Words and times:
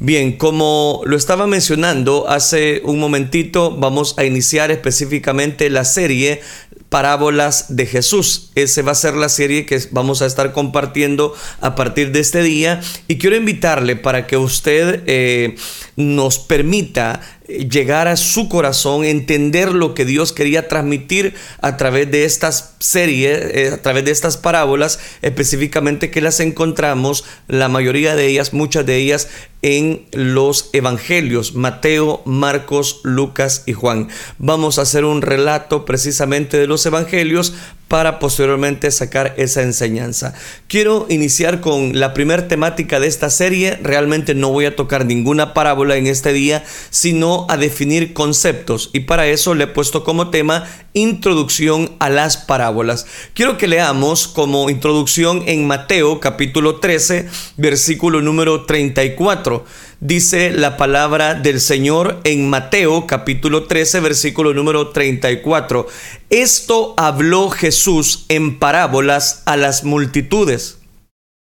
Bien, 0.00 0.36
como 0.36 1.02
lo 1.04 1.16
estaba 1.16 1.46
mencionando 1.46 2.28
hace 2.28 2.82
un 2.84 2.98
momentito, 2.98 3.76
vamos 3.76 4.18
a 4.18 4.24
iniciar 4.24 4.72
específicamente 4.72 5.70
la 5.70 5.84
serie 5.84 6.40
Parábolas 6.88 7.76
de 7.76 7.86
Jesús. 7.86 8.50
Esa 8.54 8.82
va 8.82 8.92
a 8.92 8.96
ser 8.96 9.14
la 9.14 9.28
serie 9.28 9.66
que 9.66 9.80
vamos 9.90 10.22
a 10.22 10.26
estar 10.26 10.52
compartiendo 10.52 11.34
a 11.60 11.74
partir 11.74 12.12
de 12.12 12.20
este 12.20 12.42
día 12.42 12.80
y 13.08 13.18
quiero 13.18 13.36
invitarle 13.36 13.96
para 13.96 14.26
que 14.28 14.36
usted 14.36 15.02
eh, 15.06 15.56
nos 15.96 16.38
permita 16.38 17.20
llegar 17.46 18.08
a 18.08 18.16
su 18.16 18.48
corazón, 18.48 19.04
entender 19.04 19.72
lo 19.72 19.94
que 19.94 20.04
Dios 20.04 20.32
quería 20.32 20.66
transmitir 20.68 21.34
a 21.60 21.76
través 21.76 22.10
de 22.10 22.24
estas 22.24 22.74
series, 22.78 23.38
eh, 23.54 23.70
a 23.74 23.82
través 23.82 24.04
de 24.04 24.12
estas 24.12 24.36
parábolas, 24.36 24.98
específicamente 25.20 26.10
que 26.10 26.22
las 26.22 26.40
encontramos, 26.40 27.24
la 27.48 27.68
mayoría 27.68 28.16
de 28.16 28.26
ellas, 28.26 28.54
muchas 28.54 28.86
de 28.86 28.96
ellas 28.96 29.28
en 29.60 30.06
los 30.12 30.70
evangelios, 30.72 31.54
Mateo, 31.54 32.22
Marcos, 32.24 33.00
Lucas 33.02 33.62
y 33.66 33.72
Juan. 33.72 34.08
Vamos 34.38 34.78
a 34.78 34.82
hacer 34.82 35.04
un 35.04 35.22
relato 35.22 35.84
precisamente 35.84 36.58
de 36.58 36.66
los 36.66 36.84
evangelios 36.84 37.54
para 37.88 38.18
posteriormente 38.18 38.90
sacar 38.90 39.34
esa 39.36 39.62
enseñanza. 39.62 40.34
Quiero 40.68 41.06
iniciar 41.08 41.60
con 41.60 41.98
la 41.98 42.14
primera 42.14 42.48
temática 42.48 43.00
de 43.00 43.06
esta 43.06 43.30
serie. 43.30 43.78
Realmente 43.82 44.34
no 44.34 44.50
voy 44.50 44.66
a 44.66 44.76
tocar 44.76 45.06
ninguna 45.06 45.54
parábola 45.54 45.96
en 45.96 46.06
este 46.06 46.32
día, 46.32 46.64
sino 46.90 47.46
a 47.48 47.56
definir 47.56 48.12
conceptos. 48.12 48.90
Y 48.92 49.00
para 49.00 49.26
eso 49.26 49.54
le 49.54 49.64
he 49.64 49.68
puesto 49.68 50.04
como 50.04 50.30
tema 50.30 50.66
Introducción 50.94 51.90
a 51.98 52.08
las 52.08 52.36
parábolas. 52.36 53.06
Quiero 53.34 53.58
que 53.58 53.68
leamos 53.68 54.28
como 54.28 54.70
introducción 54.70 55.42
en 55.46 55.66
Mateo 55.66 56.20
capítulo 56.20 56.76
13, 56.76 57.28
versículo 57.56 58.22
número 58.22 58.64
34 58.64 59.64
dice 60.04 60.50
la 60.50 60.76
palabra 60.76 61.32
del 61.34 61.62
Señor 61.62 62.20
en 62.24 62.50
Mateo 62.50 63.06
capítulo 63.06 63.64
13 63.66 64.00
versículo 64.00 64.52
número 64.52 64.90
34. 64.90 65.86
Esto 66.28 66.94
habló 66.98 67.48
Jesús 67.48 68.26
en 68.28 68.58
parábolas 68.58 69.42
a 69.46 69.56
las 69.56 69.82
multitudes 69.82 70.78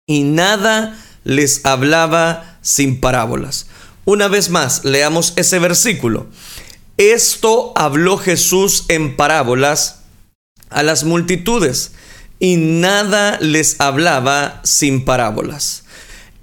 y 0.06 0.24
nada 0.24 1.00
les 1.22 1.64
hablaba 1.64 2.58
sin 2.60 3.00
parábolas. 3.00 3.68
Una 4.04 4.26
vez 4.26 4.50
más, 4.50 4.84
leamos 4.84 5.32
ese 5.36 5.60
versículo. 5.60 6.26
Esto 7.00 7.72
habló 7.76 8.18
Jesús 8.18 8.84
en 8.88 9.16
parábolas 9.16 10.02
a 10.68 10.82
las 10.82 11.02
multitudes 11.04 11.92
y 12.38 12.56
nada 12.56 13.38
les 13.40 13.80
hablaba 13.80 14.60
sin 14.64 15.06
parábolas. 15.06 15.84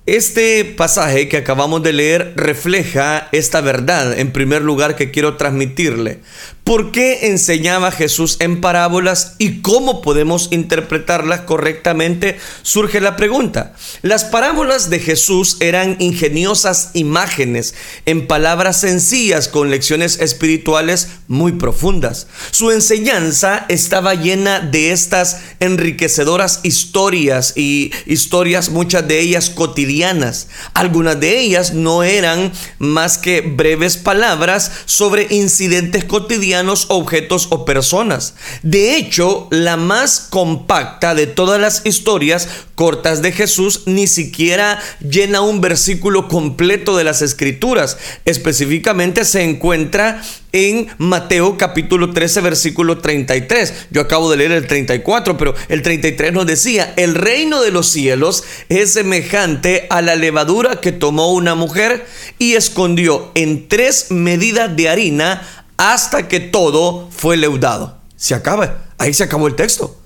Este 0.07 0.65
pasaje 0.65 1.29
que 1.29 1.37
acabamos 1.37 1.83
de 1.83 1.93
leer 1.93 2.33
refleja 2.35 3.29
esta 3.33 3.61
verdad 3.61 4.17
en 4.17 4.31
primer 4.31 4.63
lugar 4.63 4.95
que 4.95 5.11
quiero 5.11 5.37
transmitirle. 5.37 6.21
¿Por 6.67 6.91
qué 6.91 7.27
enseñaba 7.27 7.91
Jesús 7.93 8.35
en 8.41 8.59
parábolas 8.59 9.35
y 9.37 9.61
cómo 9.61 10.01
podemos 10.01 10.49
interpretarlas 10.51 11.39
correctamente? 11.43 12.37
Surge 12.61 12.99
la 12.99 13.15
pregunta. 13.15 13.73
Las 14.01 14.25
parábolas 14.25 14.89
de 14.89 14.99
Jesús 14.99 15.55
eran 15.61 15.95
ingeniosas 15.99 16.89
imágenes 16.93 17.73
en 18.05 18.27
palabras 18.27 18.81
sencillas 18.81 19.47
con 19.47 19.71
lecciones 19.71 20.19
espirituales 20.19 21.07
muy 21.29 21.53
profundas. 21.53 22.27
Su 22.51 22.71
enseñanza 22.71 23.65
estaba 23.69 24.15
llena 24.15 24.59
de 24.59 24.91
estas 24.91 25.37
enriquecedoras 25.61 26.59
historias 26.63 27.53
y 27.55 27.93
historias, 28.07 28.71
muchas 28.71 29.07
de 29.07 29.21
ellas 29.21 29.49
cotidianas. 29.49 30.49
Algunas 30.73 31.17
de 31.17 31.39
ellas 31.39 31.73
no 31.73 32.03
eran 32.03 32.51
más 32.77 33.17
que 33.17 33.39
breves 33.39 33.95
palabras 33.95 34.69
sobre 34.83 35.27
incidentes 35.29 36.03
cotidianos 36.03 36.56
objetos 36.89 37.47
o 37.49 37.65
personas. 37.65 38.35
De 38.63 38.97
hecho, 38.97 39.47
la 39.51 39.77
más 39.77 40.27
compacta 40.29 41.15
de 41.15 41.27
todas 41.27 41.59
las 41.59 41.85
historias 41.85 42.47
cortas 42.75 43.21
de 43.21 43.31
Jesús 43.31 43.83
ni 43.85 44.05
siquiera 44.05 44.79
llena 44.99 45.41
un 45.41 45.61
versículo 45.61 46.27
completo 46.27 46.95
de 46.95 47.03
las 47.03 47.21
escrituras. 47.21 47.97
Específicamente 48.25 49.25
se 49.25 49.43
encuentra 49.43 50.21
en 50.51 50.87
Mateo 50.97 51.57
capítulo 51.57 52.13
13 52.13 52.41
versículo 52.41 52.99
33. 52.99 53.87
Yo 53.91 54.01
acabo 54.01 54.29
de 54.29 54.37
leer 54.37 54.51
el 54.51 54.67
34, 54.67 55.37
pero 55.37 55.55
el 55.69 55.81
33 55.81 56.33
nos 56.33 56.45
decía, 56.45 56.93
el 56.97 57.15
reino 57.15 57.61
de 57.61 57.71
los 57.71 57.87
cielos 57.87 58.43
es 58.69 58.93
semejante 58.93 59.87
a 59.89 60.01
la 60.01 60.15
levadura 60.15 60.79
que 60.79 60.91
tomó 60.91 61.33
una 61.33 61.55
mujer 61.55 62.05
y 62.39 62.53
escondió 62.53 63.31
en 63.35 63.67
tres 63.67 64.07
medidas 64.11 64.75
de 64.75 64.89
harina 64.89 65.65
hasta 65.77 66.27
que 66.27 66.39
todo 66.39 67.09
fue 67.11 67.37
leudado. 67.37 67.99
Se 68.15 68.33
acaba, 68.35 68.85
ahí 68.97 69.13
se 69.13 69.23
acabó 69.23 69.47
el 69.47 69.55
texto. 69.55 69.97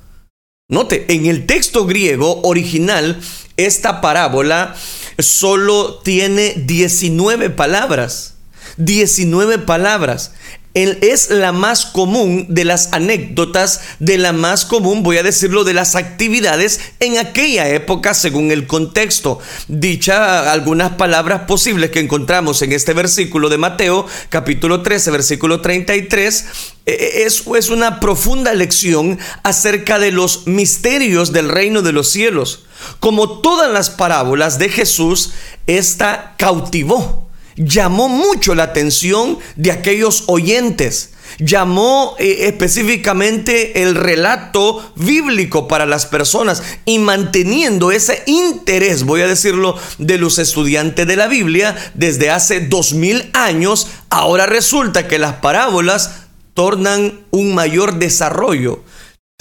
Note, 0.70 1.14
en 1.14 1.26
el 1.26 1.46
texto 1.46 1.86
griego 1.86 2.42
original, 2.44 3.22
esta 3.58 4.00
parábola 4.00 4.76
solo 5.20 6.00
tiene 6.00 6.54
19 6.56 7.50
palabras. 7.50 8.36
19 8.78 9.60
palabras 9.60 10.31
es 10.74 11.30
la 11.30 11.52
más 11.52 11.86
común 11.86 12.46
de 12.48 12.64
las 12.64 12.94
anécdotas, 12.94 13.82
de 14.00 14.18
la 14.18 14.32
más 14.32 14.64
común, 14.64 15.04
voy 15.04 15.18
a 15.18 15.24
decirlo, 15.24 15.64
de 15.64 15.74
las 15.74 15.96
actividades 15.96 16.80
en 17.00 17.18
aquella 17.18 17.68
época 17.70 18.14
según 18.14 18.52
el 18.52 18.68
contexto. 18.68 19.40
Dicha 19.68 20.52
algunas 20.52 20.92
palabras 20.92 21.42
posibles 21.42 21.92
que 21.92 22.00
encontramos 22.00 22.62
en 22.62 22.72
este 22.72 22.94
versículo 22.94 23.50
de 23.50 23.58
Mateo, 23.58 24.06
capítulo 24.30 24.81
13, 24.81 25.12
versículo 25.12 25.60
33, 25.60 26.46
e, 26.86 26.92
e, 26.92 27.24
es, 27.24 27.44
es 27.48 27.70
una 27.70 28.00
profunda 28.00 28.54
lección 28.54 29.20
acerca 29.44 30.00
de 30.00 30.12
los 30.12 30.48
misterios 30.48 31.34
del 31.34 31.50
reino 31.50 31.81
de 31.81 31.92
los 31.92 32.10
cielos. 32.10 32.64
Como 33.00 33.42
todas 33.42 33.72
las 33.72 33.90
parábolas 33.90 34.58
de 34.58 34.70
Jesús, 34.70 35.34
esta 35.68 36.34
cautivó 36.38 37.31
llamó 37.56 38.09
mucho 38.09 38.56
la 38.56 38.63
atención 38.63 39.39
de 39.56 39.72
aquellos 39.72 40.25
oyentes. 40.28 41.12
Llamó 41.39 42.16
eh, 42.19 42.47
específicamente 42.47 43.81
el 43.84 43.95
relato 43.95 44.94
bíblico 44.95 45.67
para 45.67 45.85
las 45.85 46.06
personas 46.06 46.62
y 46.85 47.00
manteniendo 47.00 47.91
ese 47.91 48.22
interés, 48.25 49.03
voy 49.03 49.22
a 49.22 49.28
decirlo, 49.28 49.78
de 49.97 50.17
los 50.17 50.39
estudiantes 50.39 51.07
de 51.07 51.16
la 51.16 51.28
Biblia 51.28 51.75
desde 51.94 52.29
hace 52.29 52.59
dos 52.59 52.94
mil 52.94 53.29
años, 53.34 53.88
ahora 54.09 54.45
resulta 54.45 55.07
que 55.07 55.19
las 55.19 55.35
parábolas 55.35 56.12
tornan 56.53 57.22
un 57.31 57.56
mayor 57.56 57.97
desarrollo 57.97 58.83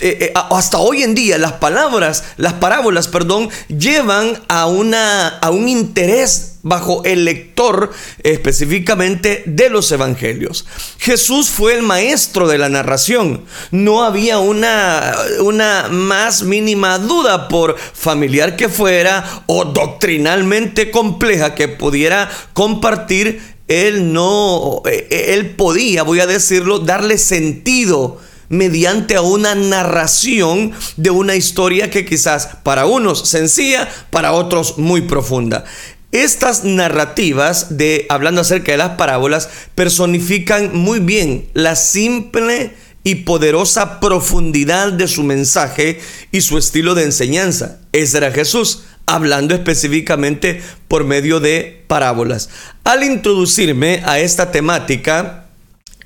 eh, 0.00 0.16
eh, 0.20 0.32
hasta 0.34 0.78
hoy 0.78 1.02
en 1.02 1.14
día 1.14 1.36
las 1.36 1.52
palabras, 1.52 2.24
las 2.38 2.54
parábolas, 2.54 3.06
perdón, 3.06 3.50
llevan 3.68 4.42
a, 4.48 4.66
una, 4.66 5.28
a 5.28 5.50
un 5.50 5.68
interés 5.68 6.49
bajo 6.62 7.02
el 7.04 7.24
lector 7.24 7.90
específicamente 8.22 9.42
de 9.46 9.70
los 9.70 9.90
evangelios. 9.92 10.66
Jesús 10.98 11.48
fue 11.48 11.74
el 11.74 11.82
maestro 11.82 12.48
de 12.48 12.58
la 12.58 12.68
narración. 12.68 13.44
No 13.70 14.04
había 14.04 14.38
una, 14.38 15.14
una 15.40 15.88
más 15.90 16.42
mínima 16.42 16.98
duda 16.98 17.48
por 17.48 17.76
familiar 17.78 18.56
que 18.56 18.68
fuera 18.68 19.44
o 19.46 19.64
doctrinalmente 19.64 20.90
compleja 20.90 21.54
que 21.54 21.68
pudiera 21.68 22.30
compartir. 22.52 23.40
Él 23.68 24.12
no, 24.12 24.82
eh, 24.84 25.26
él 25.28 25.50
podía, 25.50 26.02
voy 26.02 26.20
a 26.20 26.26
decirlo, 26.26 26.80
darle 26.80 27.18
sentido 27.18 28.18
mediante 28.50 29.14
a 29.14 29.22
una 29.22 29.54
narración 29.54 30.72
de 30.96 31.10
una 31.10 31.36
historia 31.36 31.88
que 31.88 32.04
quizás 32.04 32.48
para 32.64 32.84
unos 32.84 33.28
sencilla, 33.28 33.88
para 34.10 34.32
otros 34.32 34.76
muy 34.76 35.02
profunda. 35.02 35.64
Estas 36.12 36.64
narrativas 36.64 37.76
de 37.76 38.06
hablando 38.08 38.40
acerca 38.40 38.72
de 38.72 38.78
las 38.78 38.96
parábolas 38.96 39.48
personifican 39.76 40.76
muy 40.76 40.98
bien 40.98 41.48
la 41.54 41.76
simple 41.76 42.72
y 43.04 43.16
poderosa 43.16 44.00
profundidad 44.00 44.92
de 44.92 45.06
su 45.06 45.22
mensaje 45.22 46.00
y 46.32 46.40
su 46.40 46.58
estilo 46.58 46.94
de 46.94 47.04
enseñanza. 47.04 47.78
Ese 47.92 48.18
era 48.18 48.32
Jesús, 48.32 48.82
hablando 49.06 49.54
específicamente 49.54 50.60
por 50.88 51.04
medio 51.04 51.38
de 51.38 51.84
parábolas. 51.86 52.50
Al 52.82 53.04
introducirme 53.04 54.02
a 54.04 54.18
esta 54.18 54.50
temática, 54.50 55.46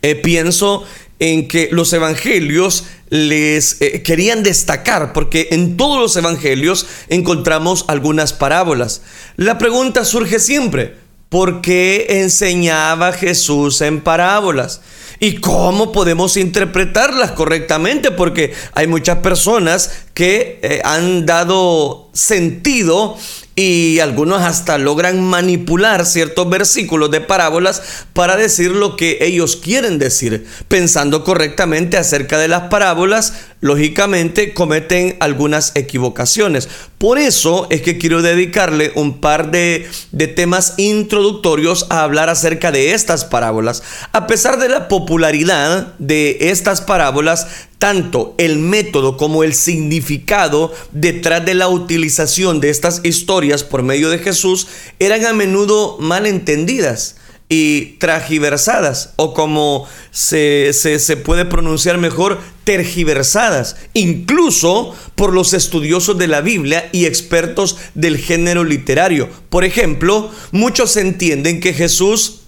eh, 0.03 0.15
pienso 0.17 0.85
en 1.25 1.49
que 1.49 1.71
los 1.73 1.91
evangelios 1.95 2.85
les 3.09 3.81
eh, 3.81 4.03
querían 4.03 4.43
destacar, 4.43 5.15
porque 5.15 5.49
en 5.53 5.79
todos 5.79 5.99
los 5.99 6.17
evangelios 6.17 6.87
encontramos 7.09 7.87
algunas 7.89 8.35
parábolas. 8.35 9.01
La 9.37 9.57
pregunta 9.57 10.05
surge 10.05 10.39
siempre, 10.39 10.97
¿por 11.31 11.63
qué 11.63 12.07
enseñaba 12.11 13.15
Jesús 13.15 13.81
en 13.81 14.03
parábolas? 14.03 14.83
¿Y 15.19 15.37
cómo 15.37 15.93
podemos 15.93 16.37
interpretarlas 16.37 17.33
correctamente? 17.33 18.11
Porque 18.11 18.53
hay 18.75 18.87
muchas 18.87 19.19
personas 19.21 20.05
que 20.13 20.61
eh, 20.63 20.83
han 20.85 21.25
dado 21.25 22.11
sentido 22.13 23.17
y 23.57 24.01
algunos 24.01 24.43
hasta 24.43 24.79
logran 24.79 25.23
manipular 25.23 26.07
ciertos 26.07 26.49
versículos 26.51 27.11
de 27.11 27.21
parábolas 27.21 27.83
para 28.13 28.37
decir 28.37 28.73
lo 28.73 28.97
que 28.97 29.19
ellos 29.21 29.57
quieren 29.57 29.99
decir. 29.99 30.47
Pensando 30.67 31.23
correctamente 31.23 31.97
acerca 31.97 32.39
de 32.39 32.49
las 32.49 32.63
parábolas, 32.63 33.35
lógicamente 33.65 34.53
cometen 34.53 35.17
algunas 35.21 35.73
equivocaciones. 35.75 36.69
Por 36.99 37.19
eso 37.19 37.67
es 37.71 37.81
que 37.81 37.97
quiero 37.97 38.21
dedicarle 38.21 38.93
un 38.95 39.23
par 39.23 39.51
de, 39.51 39.89
de 40.13 40.29
temas 40.29 40.75
introductorios 40.77 41.87
a 41.89 42.03
hablar 42.03 42.29
acerca 42.29 42.71
de 42.71 42.93
estas 42.93 43.25
parábolas. 43.25 43.83
A 44.13 44.27
pesar 44.27 44.59
de 44.59 44.69
la 44.69 44.87
popularidad 44.87 45.95
de 45.99 46.37
estas 46.51 46.83
parábolas, 46.83 47.47
tanto 47.79 48.35
el 48.37 48.59
método 48.59 49.17
como 49.17 49.45
el 49.45 49.55
significado 49.55 50.71
detrás 50.93 51.43
de 51.47 51.55
la 51.55 51.69
utilización 51.69 52.61
de 52.61 52.69
estas 52.69 53.01
historias 53.03 53.65
por 53.65 53.83
medio 53.83 54.11
de 54.11 54.19
Jesús 54.19 54.67
eran 54.99 55.25
a 55.25 55.33
menudo 55.33 55.97
mal 56.01 56.27
entendidas 56.27 57.17
y 57.49 57.97
tragiversadas, 57.99 59.13
o 59.17 59.35
como 59.35 59.87
se, 60.11 60.73
se, 60.73 61.17
puede 61.17 61.45
pronunciar 61.45 61.99
mejor, 61.99 62.41
tergiversadas, 62.65 63.77
incluso 63.93 64.95
por 65.15 65.33
los 65.33 65.53
estudiosos 65.53 66.19
de 66.19 66.29
la 66.29 66.41
Biblia 66.41 66.89
y 66.93 67.05
expertos 67.05 67.77
del 67.95 68.19
género 68.19 68.65
literario. 68.65 69.29
Por 69.51 69.65
ejemplo, 69.65 70.31
muchos 70.51 70.97
entienden 70.97 71.61
que 71.61 71.73
Jesús 71.75 72.41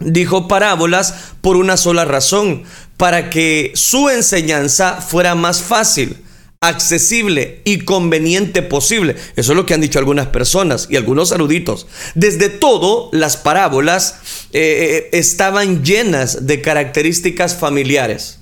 dijo 0.00 0.48
parábolas 0.48 1.14
por 1.40 1.56
una 1.56 1.76
sola 1.76 2.04
razón, 2.04 2.64
para 2.96 3.30
que 3.30 3.72
su 3.74 4.10
enseñanza 4.10 5.00
fuera 5.00 5.34
más 5.34 5.62
fácil, 5.62 6.16
accesible 6.60 7.62
y 7.64 7.80
conveniente 7.80 8.62
posible. 8.62 9.16
Eso 9.36 9.52
es 9.52 9.56
lo 9.56 9.64
que 9.64 9.72
han 9.72 9.80
dicho 9.80 9.98
algunas 9.98 10.26
personas 10.26 10.88
y 10.90 10.96
algunos 10.96 11.32
eruditos. 11.32 11.86
Desde 12.14 12.50
todo, 12.50 13.08
las 13.12 13.38
parábolas 13.38 14.16
eh, 14.52 15.08
eh, 15.12 15.18
estaban 15.18 15.82
llenas 15.82 16.46
de 16.46 16.60
características 16.60 17.56
familiares 17.56 18.39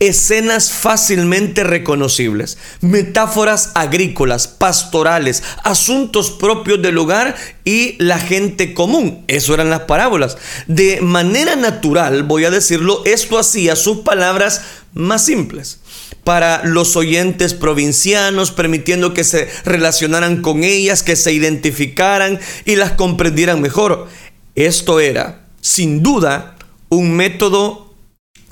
escenas 0.00 0.72
fácilmente 0.72 1.62
reconocibles, 1.62 2.58
metáforas 2.80 3.70
agrícolas, 3.74 4.48
pastorales, 4.48 5.42
asuntos 5.62 6.30
propios 6.30 6.82
del 6.82 6.98
hogar 6.98 7.36
y 7.64 7.94
la 8.02 8.18
gente 8.18 8.74
común. 8.74 9.24
Eso 9.28 9.54
eran 9.54 9.70
las 9.70 9.82
parábolas. 9.82 10.36
De 10.66 11.00
manera 11.00 11.54
natural, 11.54 12.24
voy 12.24 12.44
a 12.44 12.50
decirlo, 12.50 13.02
esto 13.04 13.38
hacía 13.38 13.76
sus 13.76 13.98
palabras 13.98 14.62
más 14.94 15.24
simples 15.24 15.78
para 16.24 16.64
los 16.64 16.96
oyentes 16.96 17.54
provincianos, 17.54 18.50
permitiendo 18.50 19.14
que 19.14 19.24
se 19.24 19.48
relacionaran 19.64 20.42
con 20.42 20.64
ellas, 20.64 21.02
que 21.02 21.16
se 21.16 21.32
identificaran 21.32 22.40
y 22.64 22.76
las 22.76 22.92
comprendieran 22.92 23.60
mejor. 23.60 24.08
Esto 24.54 25.00
era, 25.00 25.46
sin 25.60 26.02
duda, 26.02 26.56
un 26.88 27.12
método 27.12 27.91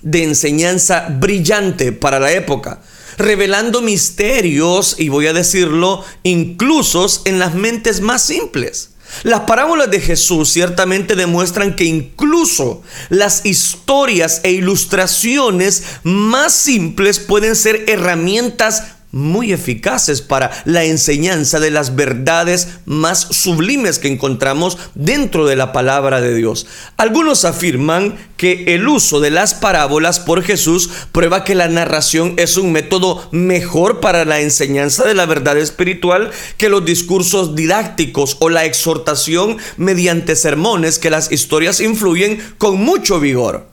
de 0.02 0.24
enseñanza 0.24 1.08
brillante 1.10 1.92
para 1.92 2.20
la 2.20 2.32
época, 2.32 2.80
revelando 3.18 3.82
misterios, 3.82 4.96
y 4.98 5.08
voy 5.08 5.26
a 5.26 5.32
decirlo, 5.32 6.04
inclusos 6.22 7.22
en 7.24 7.38
las 7.38 7.54
mentes 7.54 8.00
más 8.00 8.22
simples. 8.22 8.90
Las 9.22 9.40
parábolas 9.40 9.90
de 9.90 10.00
Jesús 10.00 10.50
ciertamente 10.52 11.16
demuestran 11.16 11.74
que 11.74 11.84
incluso 11.84 12.82
las 13.08 13.44
historias 13.44 14.40
e 14.44 14.52
ilustraciones 14.52 15.82
más 16.04 16.52
simples 16.52 17.18
pueden 17.18 17.56
ser 17.56 17.84
herramientas 17.88 18.84
muy 19.12 19.52
eficaces 19.52 20.22
para 20.22 20.50
la 20.64 20.84
enseñanza 20.84 21.60
de 21.60 21.70
las 21.70 21.96
verdades 21.96 22.68
más 22.84 23.20
sublimes 23.30 23.98
que 23.98 24.08
encontramos 24.08 24.78
dentro 24.94 25.46
de 25.46 25.56
la 25.56 25.72
palabra 25.72 26.20
de 26.20 26.34
Dios. 26.34 26.66
Algunos 26.96 27.44
afirman 27.44 28.16
que 28.36 28.74
el 28.74 28.88
uso 28.88 29.20
de 29.20 29.30
las 29.30 29.54
parábolas 29.54 30.20
por 30.20 30.42
Jesús 30.42 30.90
prueba 31.12 31.44
que 31.44 31.54
la 31.54 31.68
narración 31.68 32.34
es 32.36 32.56
un 32.56 32.72
método 32.72 33.28
mejor 33.32 34.00
para 34.00 34.24
la 34.24 34.40
enseñanza 34.40 35.04
de 35.04 35.14
la 35.14 35.26
verdad 35.26 35.58
espiritual 35.58 36.30
que 36.56 36.68
los 36.68 36.84
discursos 36.84 37.54
didácticos 37.54 38.36
o 38.40 38.48
la 38.48 38.64
exhortación 38.64 39.58
mediante 39.76 40.36
sermones 40.36 40.98
que 40.98 41.10
las 41.10 41.30
historias 41.32 41.80
influyen 41.80 42.40
con 42.58 42.80
mucho 42.80 43.20
vigor 43.20 43.69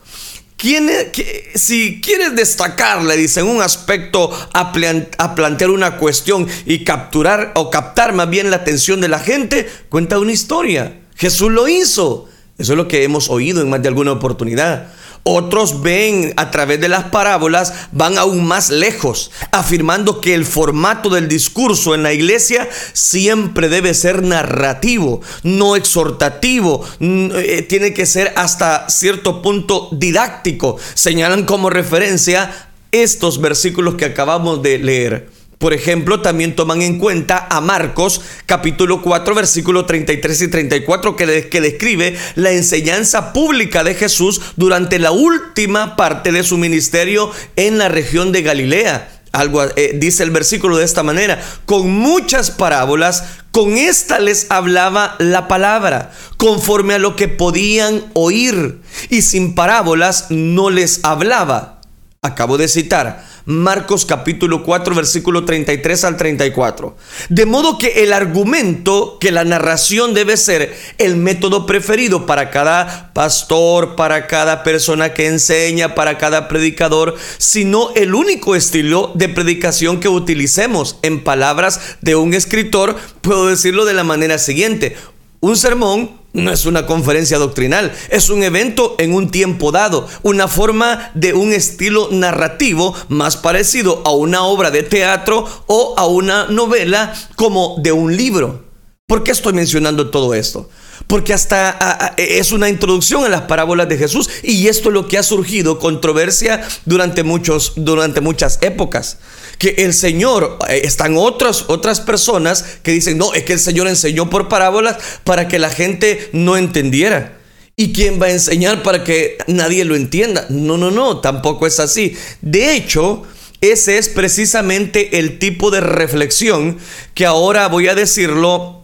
si 1.54 2.00
quieres 2.00 2.34
destacar, 2.34 3.02
le 3.02 3.16
dicen, 3.16 3.46
un 3.46 3.62
aspecto 3.62 4.30
a, 4.52 4.72
a, 5.18 5.34
plantear 5.34 5.70
una 5.70 5.96
cuestión 5.96 6.46
y 6.66 6.84
capturar 6.84 7.52
o 7.54 7.70
captar 7.70 8.12
más 8.12 8.28
bien 8.28 8.50
la 8.50 8.56
atención 8.56 9.00
de 9.00 9.08
la 9.08 9.20
gente, 9.20 9.68
cuenta 9.88 10.18
una 10.18 10.32
historia. 10.32 11.00
Jesús 11.16 11.50
lo 11.50 11.68
hizo. 11.68 12.28
Eso 12.58 12.72
es 12.72 12.76
lo 12.76 12.88
que 12.88 13.04
hemos 13.04 13.30
oído 13.30 13.62
en 13.62 13.70
más 13.70 13.82
de 13.82 13.88
alguna 13.88 14.10
oportunidad. 14.10 14.88
Otros 15.22 15.82
ven 15.82 16.32
a 16.36 16.50
través 16.50 16.80
de 16.80 16.88
las 16.88 17.04
parábolas, 17.04 17.72
van 17.92 18.18
aún 18.18 18.46
más 18.46 18.70
lejos, 18.70 19.30
afirmando 19.52 20.20
que 20.20 20.34
el 20.34 20.44
formato 20.44 21.10
del 21.10 21.28
discurso 21.28 21.94
en 21.94 22.02
la 22.02 22.12
iglesia 22.12 22.68
siempre 22.92 23.68
debe 23.68 23.94
ser 23.94 24.22
narrativo, 24.22 25.20
no 25.42 25.76
exhortativo, 25.76 26.84
eh, 27.00 27.66
tiene 27.68 27.92
que 27.92 28.06
ser 28.06 28.32
hasta 28.36 28.88
cierto 28.88 29.42
punto 29.42 29.88
didáctico. 29.92 30.76
Señalan 30.94 31.44
como 31.44 31.70
referencia 31.70 32.50
estos 32.92 33.40
versículos 33.40 33.96
que 33.96 34.06
acabamos 34.06 34.62
de 34.62 34.78
leer. 34.78 35.37
Por 35.58 35.74
ejemplo, 35.74 36.20
también 36.20 36.54
toman 36.54 36.82
en 36.82 36.98
cuenta 36.98 37.48
a 37.50 37.60
Marcos 37.60 38.20
capítulo 38.46 39.02
4 39.02 39.34
versículo 39.34 39.86
33 39.86 40.42
y 40.42 40.48
34 40.48 41.16
que, 41.16 41.48
que, 41.48 41.60
describe 41.60 42.16
la 42.36 42.52
enseñanza 42.52 43.32
pública 43.32 43.82
de 43.82 43.94
Jesús 43.94 44.40
durante 44.56 45.00
la 45.00 45.10
última 45.10 45.96
parte 45.96 46.30
de 46.30 46.44
su 46.44 46.58
ministerio 46.58 47.32
en 47.56 47.76
la 47.76 47.88
región 47.88 48.30
de 48.30 48.42
Galilea. 48.42 49.18
Algo 49.32 49.64
eh, 49.64 49.96
dice 49.96 50.22
el 50.22 50.30
versículo 50.30 50.76
de 50.76 50.84
esta 50.84 51.02
manera, 51.02 51.42
con 51.66 51.90
muchas 51.90 52.52
parábolas, 52.52 53.24
con 53.50 53.76
esta 53.76 54.20
les 54.20 54.46
hablaba 54.50 55.16
la 55.18 55.48
palabra, 55.48 56.12
conforme 56.36 56.94
a 56.94 56.98
lo 56.98 57.16
que 57.16 57.28
podían 57.28 58.04
oír, 58.14 58.80
y 59.10 59.22
sin 59.22 59.54
parábolas 59.54 60.26
no 60.30 60.70
les 60.70 61.04
hablaba. 61.04 61.80
Acabo 62.22 62.58
de 62.58 62.68
citar 62.68 63.24
Marcos 63.50 64.04
capítulo 64.04 64.62
4 64.62 64.94
versículo 64.94 65.46
33 65.46 66.04
al 66.04 66.18
34. 66.18 66.94
De 67.30 67.46
modo 67.46 67.78
que 67.78 68.04
el 68.04 68.12
argumento, 68.12 69.16
que 69.18 69.32
la 69.32 69.42
narración 69.44 70.12
debe 70.12 70.36
ser 70.36 70.76
el 70.98 71.16
método 71.16 71.64
preferido 71.64 72.26
para 72.26 72.50
cada 72.50 73.10
pastor, 73.14 73.96
para 73.96 74.26
cada 74.26 74.62
persona 74.62 75.14
que 75.14 75.28
enseña, 75.28 75.94
para 75.94 76.18
cada 76.18 76.46
predicador, 76.46 77.14
sino 77.38 77.88
el 77.94 78.14
único 78.14 78.54
estilo 78.54 79.12
de 79.14 79.30
predicación 79.30 79.98
que 79.98 80.10
utilicemos. 80.10 80.98
En 81.00 81.24
palabras 81.24 81.96
de 82.02 82.16
un 82.16 82.34
escritor, 82.34 82.96
puedo 83.22 83.46
decirlo 83.46 83.86
de 83.86 83.94
la 83.94 84.04
manera 84.04 84.36
siguiente. 84.36 84.94
Un 85.40 85.56
sermón 85.56 86.18
no 86.38 86.52
es 86.52 86.66
una 86.66 86.86
conferencia 86.86 87.38
doctrinal, 87.38 87.92
es 88.10 88.30
un 88.30 88.42
evento 88.42 88.96
en 88.98 89.12
un 89.12 89.30
tiempo 89.30 89.72
dado, 89.72 90.08
una 90.22 90.48
forma 90.48 91.10
de 91.14 91.34
un 91.34 91.52
estilo 91.52 92.08
narrativo 92.10 92.94
más 93.08 93.36
parecido 93.36 94.02
a 94.04 94.10
una 94.12 94.42
obra 94.42 94.70
de 94.70 94.82
teatro 94.82 95.46
o 95.66 95.94
a 95.98 96.06
una 96.06 96.46
novela 96.46 97.14
como 97.36 97.76
de 97.82 97.92
un 97.92 98.16
libro. 98.16 98.64
¿Por 99.06 99.24
qué 99.24 99.30
estoy 99.30 99.54
mencionando 99.54 100.10
todo 100.10 100.34
esto? 100.34 100.68
Porque 101.06 101.32
hasta 101.32 102.14
es 102.18 102.52
una 102.52 102.68
introducción 102.68 103.24
a 103.24 103.30
las 103.30 103.42
parábolas 103.42 103.88
de 103.88 103.96
Jesús 103.96 104.28
y 104.42 104.66
esto 104.68 104.90
es 104.90 104.94
lo 104.94 105.08
que 105.08 105.16
ha 105.16 105.22
surgido 105.22 105.78
controversia 105.78 106.66
durante, 106.84 107.22
muchos, 107.22 107.72
durante 107.76 108.20
muchas 108.20 108.58
épocas 108.60 109.18
que 109.58 109.74
el 109.78 109.92
Señor, 109.92 110.58
eh, 110.68 110.82
están 110.84 111.16
otras, 111.16 111.64
otras 111.68 112.00
personas 112.00 112.64
que 112.82 112.92
dicen, 112.92 113.18
no, 113.18 113.34
es 113.34 113.44
que 113.44 113.54
el 113.54 113.60
Señor 113.60 113.88
enseñó 113.88 114.30
por 114.30 114.48
parábolas 114.48 114.96
para 115.24 115.48
que 115.48 115.58
la 115.58 115.70
gente 115.70 116.30
no 116.32 116.56
entendiera. 116.56 117.38
¿Y 117.76 117.92
quién 117.92 118.20
va 118.20 118.26
a 118.26 118.32
enseñar 118.32 118.82
para 118.82 119.04
que 119.04 119.38
nadie 119.46 119.84
lo 119.84 119.94
entienda? 119.94 120.46
No, 120.48 120.76
no, 120.78 120.90
no, 120.90 121.20
tampoco 121.20 121.66
es 121.66 121.78
así. 121.78 122.16
De 122.40 122.74
hecho, 122.74 123.22
ese 123.60 123.98
es 123.98 124.08
precisamente 124.08 125.18
el 125.18 125.38
tipo 125.38 125.70
de 125.70 125.80
reflexión 125.80 126.78
que 127.14 127.26
ahora 127.26 127.68
voy 127.68 127.88
a 127.88 127.94
decirlo 127.94 128.82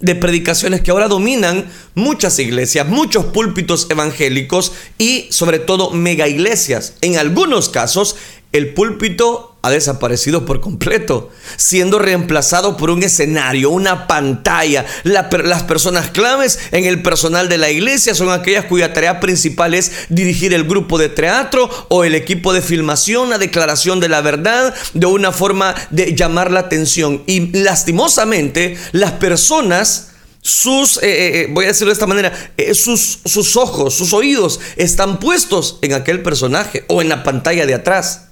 de 0.00 0.16
predicaciones 0.16 0.80
que 0.80 0.90
ahora 0.90 1.08
dominan 1.08 1.70
muchas 1.94 2.38
iglesias, 2.40 2.88
muchos 2.88 3.26
púlpitos 3.26 3.86
evangélicos 3.88 4.72
y 4.98 5.28
sobre 5.30 5.60
todo 5.60 5.92
mega 5.92 6.26
iglesias. 6.26 6.94
En 7.00 7.18
algunos 7.18 7.68
casos 7.68 8.16
el 8.52 8.74
púlpito 8.74 9.52
ha 9.62 9.70
desaparecido 9.70 10.44
por 10.44 10.60
completo, 10.60 11.30
siendo 11.56 11.98
reemplazado 11.98 12.76
por 12.76 12.90
un 12.90 13.02
escenario, 13.02 13.70
una 13.70 14.06
pantalla. 14.08 14.84
las 15.04 15.62
personas 15.62 16.10
claves 16.10 16.58
en 16.72 16.84
el 16.84 17.02
personal 17.02 17.48
de 17.48 17.58
la 17.58 17.70
iglesia 17.70 18.14
son 18.14 18.30
aquellas 18.30 18.66
cuya 18.66 18.92
tarea 18.92 19.20
principal 19.20 19.74
es 19.74 19.92
dirigir 20.08 20.52
el 20.52 20.64
grupo 20.64 20.98
de 20.98 21.08
teatro 21.08 21.70
o 21.88 22.04
el 22.04 22.14
equipo 22.14 22.52
de 22.52 22.60
filmación, 22.60 23.30
la 23.30 23.38
declaración 23.38 24.00
de 24.00 24.08
la 24.08 24.20
verdad, 24.20 24.74
de 24.94 25.06
una 25.06 25.30
forma 25.30 25.74
de 25.90 26.14
llamar 26.14 26.50
la 26.50 26.60
atención. 26.60 27.22
Y 27.26 27.56
lastimosamente, 27.56 28.76
las 28.90 29.12
personas 29.12 30.08
sus, 30.44 30.96
eh, 30.96 31.00
eh, 31.04 31.40
eh, 31.42 31.48
voy 31.52 31.66
a 31.66 31.68
decirlo 31.68 31.90
de 31.90 31.92
esta 31.92 32.08
manera, 32.08 32.32
sus, 32.74 33.20
sus 33.24 33.56
ojos, 33.56 33.94
sus 33.94 34.12
oídos 34.12 34.58
están 34.74 35.20
puestos 35.20 35.78
en 35.82 35.94
aquel 35.94 36.20
personaje 36.20 36.84
o 36.88 37.00
en 37.00 37.08
la 37.08 37.22
pantalla 37.22 37.64
de 37.64 37.74
atrás 37.74 38.31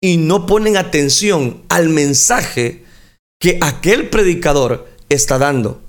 y 0.00 0.16
no 0.16 0.46
ponen 0.46 0.76
atención 0.76 1.62
al 1.68 1.88
mensaje 1.88 2.84
que 3.40 3.58
aquel 3.60 4.08
predicador 4.08 4.88
está 5.08 5.38
dando. 5.38 5.80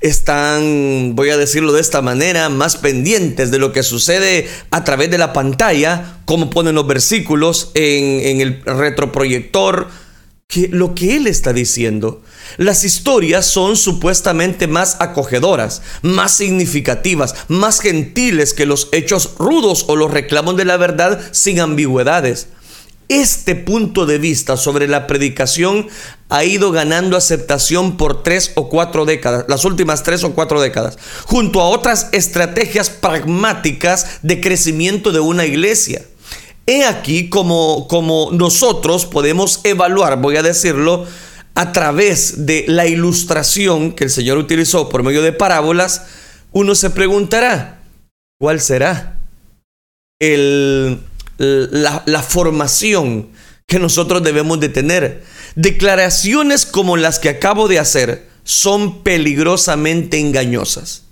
Están, 0.00 1.14
voy 1.16 1.30
a 1.30 1.36
decirlo 1.36 1.72
de 1.72 1.80
esta 1.80 2.02
manera, 2.02 2.48
más 2.48 2.76
pendientes 2.76 3.50
de 3.50 3.58
lo 3.58 3.72
que 3.72 3.82
sucede 3.82 4.48
a 4.70 4.84
través 4.84 5.10
de 5.10 5.18
la 5.18 5.32
pantalla, 5.32 6.18
como 6.26 6.50
ponen 6.50 6.74
los 6.74 6.86
versículos 6.86 7.70
en, 7.74 8.20
en 8.20 8.40
el 8.40 8.62
retroproyector, 8.64 9.88
que 10.46 10.68
lo 10.68 10.94
que 10.94 11.16
él 11.16 11.26
está 11.26 11.52
diciendo. 11.52 12.22
Las 12.58 12.84
historias 12.84 13.46
son 13.46 13.76
supuestamente 13.76 14.68
más 14.68 14.96
acogedoras, 15.00 15.82
más 16.02 16.36
significativas, 16.36 17.34
más 17.48 17.80
gentiles 17.80 18.52
que 18.52 18.66
los 18.66 18.88
hechos 18.92 19.34
rudos 19.38 19.86
o 19.88 19.96
los 19.96 20.10
reclamos 20.10 20.56
de 20.56 20.66
la 20.66 20.76
verdad 20.76 21.20
sin 21.32 21.60
ambigüedades. 21.60 22.48
Este 23.08 23.54
punto 23.54 24.06
de 24.06 24.18
vista 24.18 24.56
sobre 24.56 24.88
la 24.88 25.06
predicación 25.06 25.88
ha 26.30 26.44
ido 26.44 26.72
ganando 26.72 27.16
aceptación 27.16 27.96
por 27.98 28.22
tres 28.22 28.52
o 28.54 28.68
cuatro 28.70 29.04
décadas, 29.04 29.44
las 29.46 29.64
últimas 29.64 30.02
tres 30.02 30.24
o 30.24 30.32
cuatro 30.34 30.60
décadas, 30.60 30.98
junto 31.26 31.60
a 31.60 31.68
otras 31.68 32.08
estrategias 32.12 32.88
pragmáticas 32.88 34.20
de 34.22 34.40
crecimiento 34.40 35.12
de 35.12 35.20
una 35.20 35.44
iglesia. 35.44 36.02
He 36.66 36.84
aquí 36.86 37.28
como, 37.28 37.88
como 37.88 38.30
nosotros 38.32 39.04
podemos 39.04 39.60
evaluar, 39.64 40.20
voy 40.20 40.36
a 40.36 40.42
decirlo, 40.42 41.06
a 41.54 41.72
través 41.72 42.46
de 42.46 42.64
la 42.66 42.86
ilustración 42.86 43.92
que 43.92 44.04
el 44.04 44.10
Señor 44.10 44.38
utilizó 44.38 44.88
por 44.88 45.02
medio 45.02 45.22
de 45.22 45.32
parábolas, 45.32 46.06
uno 46.52 46.74
se 46.74 46.88
preguntará, 46.88 47.82
¿cuál 48.40 48.60
será 48.60 49.20
el 50.20 51.00
la, 51.38 52.22
formación 52.22 53.28
que 53.66 53.78
nosotros 53.78 54.22
debemos 54.22 54.60
de 54.60 54.68
tener. 54.68 55.24
Declaraciones 55.54 56.66
como 56.66 56.96
las 56.96 57.18
que 57.18 57.28
acabo 57.28 57.68
de 57.68 57.78
hacer 57.78 58.28
son 58.44 59.02
peligrosamente 59.02 60.18
engañosas. 60.18 61.02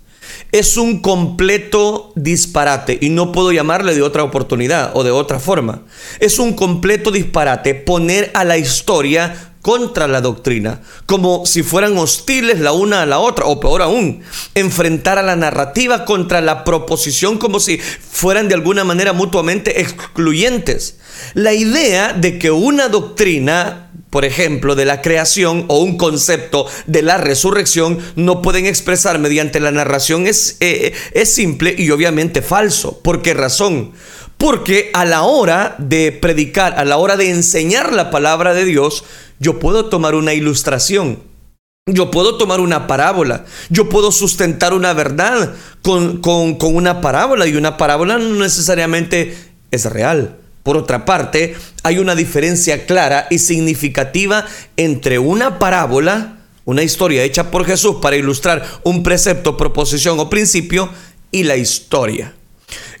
Es 0.53 0.77
un 0.77 0.99
completo 1.01 2.13
disparate 2.15 2.99
y 3.01 3.09
no 3.09 3.31
puedo 3.31 3.51
llamarle 3.51 3.95
de 3.95 4.03
otra 4.03 4.23
oportunidad 4.23 4.91
o 4.93 5.03
de 5.03 5.09
otra 5.09 5.39
forma. 5.39 5.81
Es 6.19 6.37
un 6.37 6.53
completo 6.53 7.09
disparate 7.09 7.73
poner 7.73 8.29
a 8.35 8.43
la 8.43 8.59
historia 8.59 9.53
contra 9.63 10.07
la 10.07 10.21
doctrina, 10.21 10.81
como 11.07 11.47
si 11.47 11.63
fueran 11.63 11.97
hostiles 11.97 12.59
la 12.59 12.71
una 12.71 13.01
a 13.01 13.05
la 13.07 13.17
otra, 13.17 13.45
o 13.45 13.59
peor 13.59 13.81
aún, 13.81 14.21
enfrentar 14.53 15.17
a 15.17 15.23
la 15.23 15.35
narrativa 15.35 16.05
contra 16.05 16.39
la 16.39 16.63
proposición 16.63 17.39
como 17.39 17.59
si 17.59 17.79
fueran 17.79 18.47
de 18.47 18.53
alguna 18.53 18.83
manera 18.83 19.11
mutuamente 19.11 19.81
excluyentes. 19.81 20.97
La 21.33 21.53
idea 21.53 22.13
de 22.13 22.37
que 22.37 22.51
una 22.51 22.89
doctrina, 22.89 23.89
por 24.13 24.25
ejemplo, 24.25 24.75
de 24.75 24.85
la 24.85 25.01
creación 25.01 25.65
o 25.69 25.79
un 25.79 25.97
concepto 25.97 26.67
de 26.85 27.01
la 27.01 27.17
resurrección 27.17 27.97
no 28.15 28.43
pueden 28.43 28.67
expresar 28.67 29.17
mediante 29.17 29.59
la 29.59 29.71
narración 29.71 30.27
es, 30.27 30.57
eh, 30.59 30.93
es 31.13 31.33
simple 31.33 31.73
y 31.75 31.89
obviamente 31.89 32.43
falso. 32.43 32.99
¿Por 32.99 33.23
qué 33.23 33.33
razón? 33.33 33.93
Porque 34.37 34.91
a 34.93 35.05
la 35.05 35.23
hora 35.23 35.73
de 35.79 36.11
predicar, 36.11 36.75
a 36.77 36.85
la 36.85 36.97
hora 36.97 37.17
de 37.17 37.31
enseñar 37.31 37.91
la 37.91 38.11
palabra 38.11 38.53
de 38.53 38.65
Dios, 38.65 39.03
yo 39.39 39.57
puedo 39.57 39.85
tomar 39.85 40.13
una 40.13 40.35
ilustración. 40.35 41.23
Yo 41.87 42.11
puedo 42.11 42.37
tomar 42.37 42.59
una 42.59 42.85
parábola. 42.85 43.45
Yo 43.71 43.89
puedo 43.89 44.11
sustentar 44.11 44.75
una 44.75 44.93
verdad 44.93 45.55
con, 45.81 46.17
con, 46.17 46.55
una 46.61 47.01
parábola. 47.01 47.47
Y 47.47 47.55
una 47.55 47.77
parábola 47.77 48.19
no 48.19 48.35
necesariamente 48.35 49.35
es 49.71 49.85
real. 49.85 50.37
Por 50.63 50.77
otra 50.77 51.05
parte, 51.05 51.55
hay 51.83 51.99
una 51.99 52.15
diferencia 52.15 52.85
clara 52.85 53.27
y 53.29 53.39
significativa 53.39 54.45
entre 54.77 55.19
una 55.19 55.59
parábola, 55.59 56.37
una 56.65 56.83
historia 56.83 57.23
hecha 57.23 57.51
por 57.51 57.65
Jesús 57.65 57.97
para 58.01 58.15
ilustrar 58.15 58.65
un 58.83 59.03
precepto, 59.03 59.57
proposición 59.57 60.19
o 60.19 60.29
principio, 60.29 60.89
y 61.31 61.43
la 61.43 61.57
historia 61.57 62.33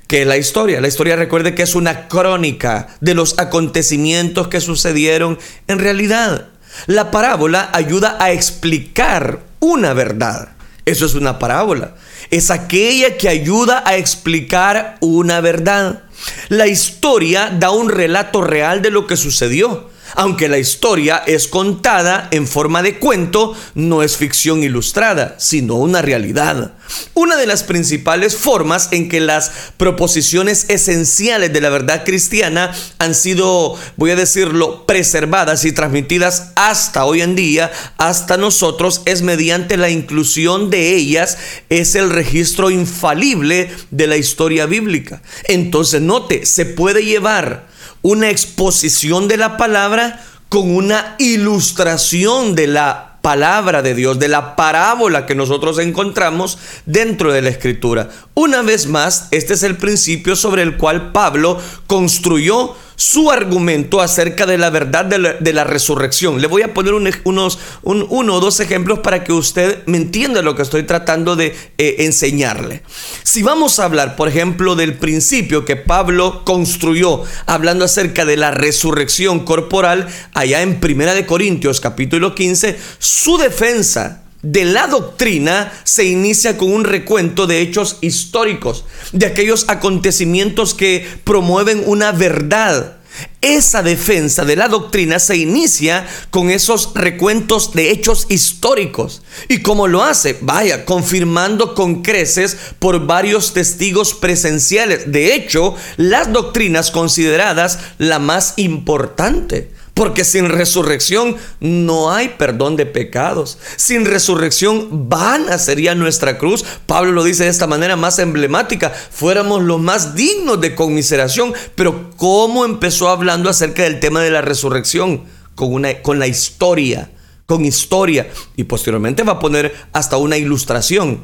que 0.07 0.25
la 0.25 0.37
historia. 0.37 0.81
La 0.81 0.87
historia 0.87 1.15
recuerde 1.15 1.55
que 1.55 1.63
es 1.63 1.73
una 1.73 2.07
crónica 2.07 2.87
de 3.01 3.15
los 3.15 3.39
acontecimientos 3.39 4.47
que 4.47 4.61
sucedieron 4.61 5.39
en 5.67 5.79
realidad. 5.79 6.49
La 6.85 7.09
parábola 7.09 7.69
ayuda 7.73 8.17
a 8.19 8.31
explicar 8.31 9.39
una 9.59 9.93
verdad. 9.93 10.49
Eso 10.85 11.05
es 11.05 11.15
una 11.15 11.39
parábola. 11.39 11.95
Es 12.29 12.51
aquella 12.51 13.17
que 13.17 13.29
ayuda 13.29 13.83
a 13.85 13.95
explicar 13.95 14.97
una 14.99 15.39
verdad. 15.41 16.03
La 16.49 16.67
historia 16.67 17.49
da 17.49 17.71
un 17.71 17.89
relato 17.89 18.41
real 18.41 18.81
de 18.81 18.91
lo 18.91 19.07
que 19.07 19.17
sucedió. 19.17 19.92
Aunque 20.15 20.47
la 20.47 20.59
historia 20.59 21.23
es 21.25 21.47
contada 21.47 22.27
en 22.31 22.47
forma 22.47 22.83
de 22.83 22.99
cuento, 22.99 23.55
no 23.73 24.03
es 24.03 24.17
ficción 24.17 24.63
ilustrada, 24.63 25.35
sino 25.39 25.75
una 25.75 26.01
realidad. 26.01 26.73
Una 27.13 27.35
de 27.37 27.47
las 27.47 27.63
principales 27.63 28.35
formas 28.35 28.89
en 28.91 29.09
que 29.09 29.19
las 29.19 29.51
proposiciones 29.77 30.65
esenciales 30.69 31.51
de 31.51 31.61
la 31.61 31.69
verdad 31.69 32.03
cristiana 32.03 32.73
han 32.99 33.15
sido, 33.15 33.75
voy 33.95 34.11
a 34.11 34.15
decirlo, 34.15 34.85
preservadas 34.85 35.65
y 35.65 35.71
transmitidas 35.71 36.51
hasta 36.55 37.05
hoy 37.05 37.21
en 37.21 37.35
día, 37.35 37.71
hasta 37.97 38.37
nosotros, 38.37 39.01
es 39.05 39.21
mediante 39.21 39.77
la 39.77 39.89
inclusión 39.89 40.69
de 40.69 40.95
ellas, 40.95 41.37
es 41.69 41.95
el 41.95 42.09
registro 42.09 42.69
infalible 42.69 43.71
de 43.91 44.07
la 44.07 44.17
historia 44.17 44.65
bíblica. 44.65 45.21
Entonces, 45.45 46.01
note, 46.01 46.45
se 46.45 46.65
puede 46.65 47.03
llevar 47.03 47.72
una 48.03 48.29
exposición 48.29 49.27
de 49.27 49.37
la 49.37 49.57
palabra 49.57 50.23
con 50.49 50.69
una 50.75 51.15
ilustración 51.17 52.53
de 52.53 52.67
la 52.67 53.17
palabra 53.23 53.81
de 53.81 53.95
Dios, 53.95 54.19
de 54.19 54.27
la 54.27 54.57
parábola 54.57 55.25
que 55.25 55.33
nosotros 55.33 55.79
encontramos 55.79 56.57
dentro 56.85 57.31
de 57.31 57.41
la 57.41 57.49
escritura. 57.49 58.09
Una 58.33 58.61
vez 58.61 58.85
más, 58.87 59.29
este 59.31 59.53
es 59.53 59.63
el 59.63 59.77
principio 59.77 60.35
sobre 60.35 60.61
el 60.61 60.77
cual 60.77 61.13
Pablo 61.13 61.59
construyó 61.87 62.75
su 62.95 63.31
argumento 63.31 64.01
acerca 64.01 64.45
de 64.45 64.57
la 64.57 64.69
verdad 64.69 65.05
de 65.05 65.53
la, 65.53 65.63
resurrección. 65.63 66.41
Le 66.41 66.47
voy 66.47 66.61
a 66.61 66.73
poner 66.73 66.93
unos, 66.93 67.59
uno 67.83 68.35
o 68.35 68.39
dos 68.39 68.59
ejemplos 68.59 68.99
para 68.99 69.23
que 69.23 69.33
usted 69.33 69.83
me 69.85 69.97
entienda 69.97 70.41
lo 70.41 70.55
que 70.55 70.61
estoy 70.61 70.83
tratando 70.83 71.35
de 71.35 71.55
eh, 71.77 71.95
enseñarle. 71.99 72.83
Si 73.23 73.43
vamos 73.43 73.79
a 73.79 73.85
hablar, 73.85 74.15
por 74.15 74.27
ejemplo, 74.27 74.75
del 74.75 74.97
principio 74.97 75.65
que 75.65 75.75
Pablo 75.75 76.43
construyó, 76.45 77.23
hablando 77.45 77.85
acerca 77.85 78.25
de 78.25 78.37
la 78.37 78.51
resurrección 78.51 79.41
corporal, 79.41 80.07
allá 80.33 80.61
en 80.61 80.79
Primera 80.79 81.13
de 81.13 81.25
Corintios 81.25 81.79
capítulo 81.79 82.35
15, 82.35 82.77
su 82.99 83.37
defensa 83.37 84.22
de 84.43 84.65
la 84.65 84.87
doctrina 84.87 85.73
se 85.85 86.03
inicia 86.03 86.57
con 86.57 86.71
un 86.71 86.83
recuento 86.83 87.47
de 87.47 87.61
hechos 87.61 87.97
históricos, 88.01 88.85
de 89.13 89.25
aquellos 89.25 89.65
acontecimientos 89.69 90.73
que 90.73 91.07
promueven 91.23 91.81
una 91.87 92.11
verdad. 92.11 92.97
Esa 93.41 93.83
defensa 93.83 94.43
de 94.43 94.55
la 94.55 94.67
doctrina 94.67 95.19
se 95.19 95.37
inicia 95.37 96.05
con 96.29 96.49
esos 96.49 96.91
recuentos 96.95 97.73
de 97.73 97.91
hechos 97.91 98.25
históricos. 98.29 99.21
¿Y 99.47 99.59
cómo 99.61 99.87
lo 99.87 100.03
hace? 100.03 100.37
Vaya, 100.41 100.83
confirmando 100.83 101.73
con 101.75 102.01
creces 102.01 102.57
por 102.79 103.05
varios 103.05 103.53
testigos 103.53 104.13
presenciales. 104.13 105.11
De 105.11 105.35
hecho, 105.35 105.75
las 105.95 106.33
doctrinas 106.33 106.91
consideradas 106.91 107.79
la 107.97 108.19
más 108.19 108.55
importante. 108.57 109.71
Porque 109.93 110.23
sin 110.25 110.49
resurrección 110.49 111.37
no 111.59 112.11
hay 112.11 112.29
perdón 112.29 112.75
de 112.75 112.85
pecados. 112.85 113.59
Sin 113.75 114.05
resurrección 114.05 115.09
vana 115.09 115.57
sería 115.59 115.93
nuestra 115.93 116.37
cruz. 116.37 116.65
Pablo 116.87 117.11
lo 117.11 117.23
dice 117.23 117.43
de 117.43 117.49
esta 117.49 117.67
manera 117.67 117.95
más 117.95 118.17
emblemática. 118.17 118.89
Fuéramos 118.89 119.61
los 119.61 119.79
más 119.79 120.15
dignos 120.15 120.59
de 120.61 120.73
conmiseración. 120.73 121.53
Pero 121.75 122.11
¿cómo 122.17 122.65
empezó 122.65 123.09
hablando 123.09 123.49
acerca 123.49 123.83
del 123.83 123.99
tema 123.99 124.21
de 124.21 124.31
la 124.31 124.41
resurrección? 124.41 125.23
Con, 125.55 125.71
una, 125.71 126.01
con 126.01 126.17
la 126.17 126.25
historia 126.25 127.11
con 127.53 127.65
historia 127.65 128.27
y 128.55 128.63
posteriormente 128.63 129.21
va 129.21 129.33
a 129.33 129.39
poner 129.39 129.75
hasta 129.91 130.17
una 130.17 130.37
ilustración. 130.37 131.21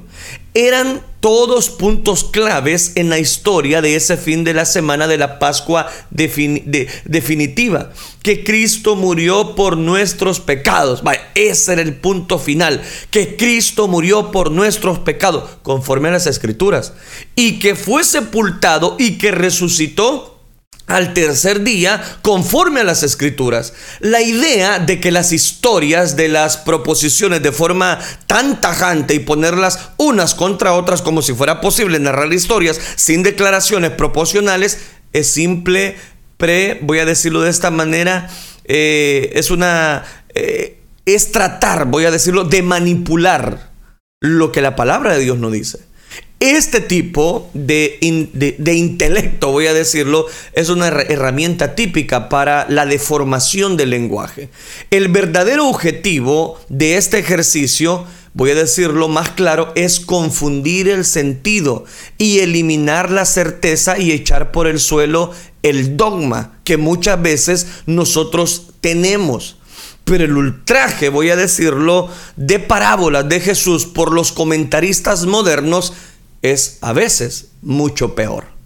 Eran 0.54 1.02
todos 1.22 1.72
puntos 1.72 2.24
claves 2.24 2.92
en 2.94 3.10
la 3.10 3.18
historia 3.18 3.82
de 3.82 3.96
ese 3.96 4.16
fin 4.16 4.44
de 4.44 4.54
la 4.54 4.66
semana 4.66 5.08
de 5.08 5.18
la 5.18 5.40
Pascua 5.40 5.88
definitiva, 6.12 7.92
que 8.22 8.44
Cristo 8.44 8.96
murió 8.96 9.56
por 9.56 9.76
nuestros 9.76 10.40
pecados. 10.40 11.02
ese 11.34 11.74
era 11.74 11.82
el 11.82 11.96
punto 11.96 12.38
final, 12.38 12.84
que 13.10 13.36
Cristo 13.36 13.88
murió 13.88 14.30
por 14.30 14.52
nuestros 14.52 15.00
pecados, 15.00 15.50
conforme 15.64 16.10
a 16.10 16.12
las 16.12 16.28
escrituras, 16.28 16.94
y 17.36 17.58
que 17.58 17.74
fue 17.74 18.04
sepultado 18.04 18.98
y 19.00 19.18
que 19.18 19.32
resucitó 19.32 20.39
al 20.90 21.14
tercer 21.14 21.64
día 21.64 22.04
conforme 22.22 22.82
a 22.82 22.84
las 22.84 23.04
escrituras. 23.04 23.74
La 24.00 24.22
idea 24.22 24.80
de 24.80 25.00
que 25.00 25.12
las 25.12 25.32
historias 25.32 26.16
de 26.16 26.28
las 26.28 26.58
proposiciones 26.58 27.42
de 27.42 27.52
forma 27.52 28.00
tan 28.28 28.60
tajante 28.60 29.14
y 29.14 29.20
ponerlas 29.20 29.90
unas 29.98 30.36
contra 30.36 30.74
otras 30.74 31.02
como 31.02 31.22
si 31.22 31.34
fuera 31.34 31.62
posible 31.62 32.00
narrar 32.00 32.34
historias 32.34 32.80
sin 32.96 33.24
declaraciones 33.24 33.92
proporcionales 33.92 34.80
es 35.14 35.32
simple, 35.32 35.96
pre, 36.38 36.80
voy 36.82 37.00
a 37.00 37.06
decirlo 37.06 37.42
de 37.42 37.50
esta 37.50 37.72
manera, 37.72 38.30
eh, 38.66 39.32
es 39.36 39.52
una... 39.52 40.04
Eh, 40.34 40.76
es 41.06 41.32
tratar, 41.32 41.86
voy 41.86 42.06
a 42.06 42.12
decirlo, 42.12 42.44
de 42.44 42.62
manipular 42.62 43.72
lo 44.22 44.52
que 44.52 44.62
la 44.62 44.76
palabra 44.76 45.14
de 45.14 45.24
Dios 45.24 45.40
no 45.40 45.50
dice. 45.50 45.80
Este 46.40 46.80
tipo 46.80 47.50
de, 47.54 47.98
intelecto, 48.02 49.52
voy 49.52 49.68
a 49.68 49.74
decirlo, 49.74 50.26
es 50.54 50.70
una 50.70 50.88
herramienta 50.88 51.76
típica 51.76 52.30
para 52.30 52.66
la 52.70 52.86
deformación 52.86 53.76
del 53.76 53.90
lenguaje. 53.90 54.50
El 54.90 55.10
verdadero 55.10 55.68
objetivo 55.68 56.58
de 56.70 56.96
este 56.96 57.20
ejercicio, 57.20 58.06
voy 58.34 58.52
a 58.52 58.56
decirlo 58.56 59.10
más 59.10 59.32
claro, 59.32 59.74
es 59.76 60.00
confundir 60.00 60.88
el 60.88 61.04
sentido 61.04 61.84
y 62.18 62.40
eliminar 62.40 63.12
la 63.12 63.26
certeza 63.26 64.00
y 64.00 64.14
echar 64.14 64.54
por 64.54 64.68
el 64.68 64.80
suelo 64.80 65.34
el 65.62 65.98
dogma 65.98 66.58
que 66.64 66.78
muchas 66.78 67.22
veces 67.22 67.68
nosotros 67.86 68.68
tenemos. 68.80 69.58
Pero 70.06 70.24
el 70.24 70.38
ultraje, 70.38 71.10
voy 71.10 71.32
a 71.32 71.36
decirlo, 71.36 72.10
de 72.38 72.60
parábolas 72.60 73.28
de 73.28 73.42
Jesús 73.42 73.86
por 73.86 74.14
los 74.14 74.32
comentaristas 74.32 75.26
modernos 75.26 75.92
es 76.42 76.78
a 76.82 76.94
veces 76.94 77.50
mucho 77.62 78.16
peor. 78.16 78.60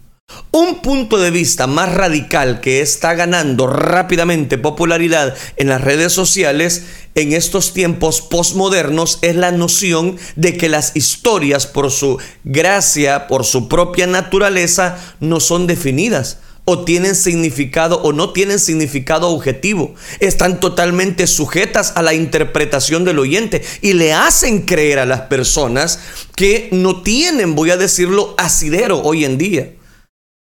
Un 0.52 0.82
punto 0.82 1.18
de 1.18 1.32
vista 1.32 1.68
más 1.68 1.94
radical 1.94 2.60
que 2.60 2.82
está 2.82 3.14
ganando 3.14 3.68
rápidamente 3.68 4.58
popularidad 4.58 5.36
en 5.58 5.68
las 5.68 5.82
redes 5.82 6.14
sociales 6.14 6.86
en 7.16 7.34
estos 7.34 7.74
tiempos 7.74 8.22
postmodernos 8.22 9.20
es 9.22 9.36
la 9.36 9.52
noción 9.52 10.18
de 10.36 10.58
que 10.58 10.70
las 10.70 10.96
historias 10.96 11.68
por 11.68 11.92
su 11.92 12.20
gracia, 12.44 13.28
por 13.28 13.46
su 13.46 13.68
propia 13.68 14.08
naturaleza, 14.08 14.98
no 15.20 15.40
son 15.40 15.68
definidas 15.68 16.40
o 16.66 16.86
tienen 16.86 17.16
significado 17.16 18.02
o 18.02 18.14
no 18.14 18.32
tienen 18.32 18.60
significado 18.60 19.30
objetivo. 19.30 19.96
Están 20.20 20.60
totalmente 20.60 21.28
sujetas 21.28 21.94
a 21.96 22.02
la 22.02 22.14
interpretación 22.14 23.04
del 23.04 23.20
oyente 23.20 23.64
y 23.82 23.94
le 23.94 24.14
hacen 24.14 24.62
creer 24.62 25.00
a 25.00 25.06
las 25.06 25.22
personas 25.22 26.00
que 26.36 26.70
no 26.72 27.02
tienen, 27.02 27.56
voy 27.56 27.72
a 27.72 27.78
decirlo, 27.78 28.34
asidero 28.38 29.02
hoy 29.02 29.26
en 29.26 29.38
día. 29.38 29.72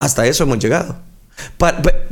Hasta 0.00 0.26
eso 0.26 0.44
hemos 0.44 0.58
llegado. 0.58 1.00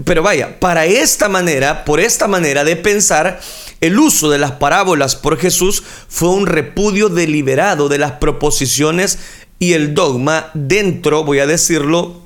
pero 0.05 0.23
vaya, 0.23 0.61
para 0.61 0.87
esta 0.87 1.29
manera, 1.29 1.85
por 1.85 2.01
esta 2.01 2.29
manera 2.29 2.65
de 2.65 2.77
pensar, 2.77 3.41
el 3.81 3.99
uso 3.99 4.31
de 4.31 4.39
las 4.39 4.53
parábolas 4.53 5.17
por 5.17 5.39
Jesús 5.39 5.83
fue 6.09 6.31
un 6.31 6.47
repudio 6.47 7.09
deliberado 7.09 7.89
de 7.89 7.99
las 7.99 8.13
proposiciones 8.13 9.19
y 9.59 9.73
el 9.73 9.95
dogma 9.95 10.51
dentro, 10.55 11.25
voy 11.25 11.39
a 11.39 11.47
decirlo, 11.47 12.26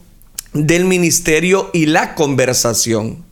del 0.53 0.85
ministerio 0.85 1.71
y 1.73 1.87
la 1.87 2.15
conversación. 2.15 3.25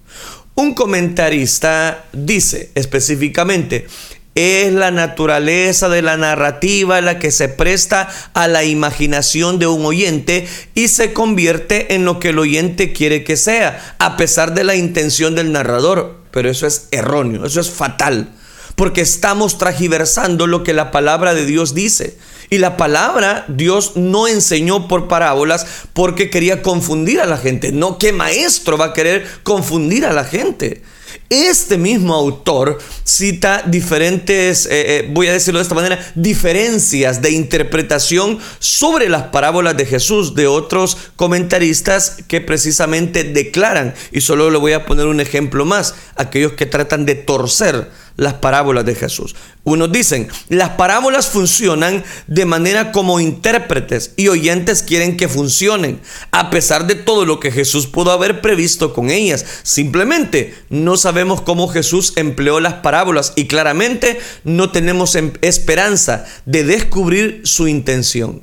Un 0.54 0.74
comentarista 0.74 2.06
dice 2.12 2.70
específicamente, 2.74 3.86
es 4.34 4.72
la 4.72 4.92
naturaleza 4.92 5.88
de 5.88 6.00
la 6.00 6.16
narrativa 6.16 7.00
la 7.00 7.18
que 7.18 7.32
se 7.32 7.48
presta 7.48 8.08
a 8.34 8.46
la 8.46 8.62
imaginación 8.62 9.58
de 9.58 9.66
un 9.66 9.84
oyente 9.84 10.46
y 10.76 10.88
se 10.88 11.12
convierte 11.12 11.94
en 11.96 12.04
lo 12.04 12.20
que 12.20 12.28
el 12.28 12.38
oyente 12.38 12.92
quiere 12.92 13.24
que 13.24 13.36
sea, 13.36 13.96
a 13.98 14.16
pesar 14.16 14.54
de 14.54 14.62
la 14.62 14.76
intención 14.76 15.34
del 15.34 15.50
narrador. 15.50 16.20
Pero 16.30 16.50
eso 16.50 16.68
es 16.68 16.86
erróneo, 16.92 17.46
eso 17.46 17.60
es 17.60 17.70
fatal, 17.70 18.30
porque 18.76 19.00
estamos 19.00 19.58
tragiversando 19.58 20.46
lo 20.46 20.62
que 20.62 20.72
la 20.72 20.92
palabra 20.92 21.34
de 21.34 21.44
Dios 21.44 21.74
dice. 21.74 22.16
Y 22.50 22.58
la 22.58 22.76
palabra 22.76 23.44
Dios 23.48 23.92
no 23.96 24.26
enseñó 24.26 24.88
por 24.88 25.08
parábolas 25.08 25.66
porque 25.92 26.30
quería 26.30 26.62
confundir 26.62 27.20
a 27.20 27.26
la 27.26 27.36
gente. 27.36 27.72
No, 27.72 27.98
¿qué 27.98 28.12
maestro 28.12 28.78
va 28.78 28.86
a 28.86 28.92
querer 28.94 29.26
confundir 29.42 30.06
a 30.06 30.12
la 30.12 30.24
gente? 30.24 30.82
Este 31.30 31.76
mismo 31.76 32.14
autor 32.14 32.78
cita 33.04 33.62
diferentes, 33.66 34.64
eh, 34.64 34.70
eh, 34.70 35.08
voy 35.12 35.26
a 35.26 35.34
decirlo 35.34 35.58
de 35.58 35.62
esta 35.64 35.74
manera, 35.74 36.12
diferencias 36.14 37.20
de 37.20 37.32
interpretación 37.32 38.38
sobre 38.60 39.10
las 39.10 39.24
parábolas 39.24 39.76
de 39.76 39.84
Jesús 39.84 40.34
de 40.34 40.46
otros 40.46 40.96
comentaristas 41.16 42.16
que 42.28 42.40
precisamente 42.40 43.24
declaran, 43.24 43.94
y 44.10 44.22
solo 44.22 44.50
le 44.50 44.56
voy 44.56 44.72
a 44.72 44.86
poner 44.86 45.06
un 45.06 45.20
ejemplo 45.20 45.66
más, 45.66 45.94
aquellos 46.16 46.52
que 46.52 46.64
tratan 46.64 47.04
de 47.04 47.16
torcer 47.16 47.90
las 48.18 48.34
parábolas 48.34 48.84
de 48.84 48.96
Jesús. 48.96 49.36
Unos 49.62 49.92
dicen, 49.92 50.28
las 50.48 50.70
parábolas 50.70 51.28
funcionan 51.28 52.02
de 52.26 52.46
manera 52.46 52.90
como 52.90 53.20
intérpretes 53.20 54.12
y 54.16 54.26
oyentes 54.26 54.82
quieren 54.82 55.16
que 55.16 55.28
funcionen, 55.28 56.00
a 56.32 56.50
pesar 56.50 56.86
de 56.86 56.96
todo 56.96 57.24
lo 57.24 57.38
que 57.38 57.52
Jesús 57.52 57.86
pudo 57.86 58.10
haber 58.10 58.40
previsto 58.40 58.92
con 58.92 59.10
ellas. 59.10 59.44
Simplemente 59.62 60.54
no 60.68 60.96
sabemos 60.96 61.17
cómo 61.42 61.68
Jesús 61.68 62.12
empleó 62.16 62.60
las 62.60 62.74
parábolas 62.74 63.32
y 63.36 63.46
claramente 63.46 64.18
no 64.44 64.70
tenemos 64.70 65.14
em, 65.14 65.32
esperanza 65.42 66.24
de 66.46 66.64
descubrir 66.64 67.42
su 67.44 67.68
intención. 67.68 68.42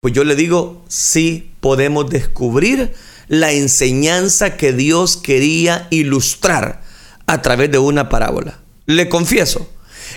Pues 0.00 0.14
yo 0.14 0.24
le 0.24 0.34
digo, 0.34 0.82
sí 0.88 1.50
podemos 1.60 2.08
descubrir 2.08 2.92
la 3.28 3.52
enseñanza 3.52 4.56
que 4.56 4.72
Dios 4.72 5.16
quería 5.16 5.86
ilustrar 5.90 6.82
a 7.26 7.42
través 7.42 7.70
de 7.70 7.78
una 7.78 8.08
parábola. 8.08 8.60
Le 8.86 9.08
confieso, 9.08 9.70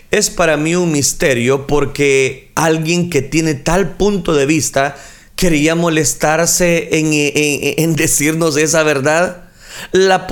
es 0.09 0.29
para 0.29 0.57
mí 0.57 0.75
un 0.75 0.91
misterio 0.91 1.67
porque 1.67 2.51
alguien 2.55 3.09
que 3.09 3.21
tiene 3.21 3.53
tal 3.53 3.97
punto 3.97 4.33
de 4.33 4.45
vista 4.45 4.95
quería 5.35 5.75
molestarse 5.75 6.89
en, 6.91 7.95
decirnos 7.95 8.57
esa 8.57 8.83
verdad. 8.83 9.42
La, 9.91 10.27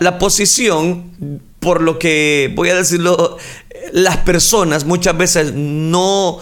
la, 0.00 0.18
posición, 0.18 1.40
por 1.60 1.80
lo 1.80 1.98
que 1.98 2.52
voy 2.54 2.70
a 2.70 2.74
decirlo, 2.74 3.38
las 3.92 4.18
personas 4.18 4.84
muchas 4.84 5.16
veces 5.16 5.52
no 5.54 6.40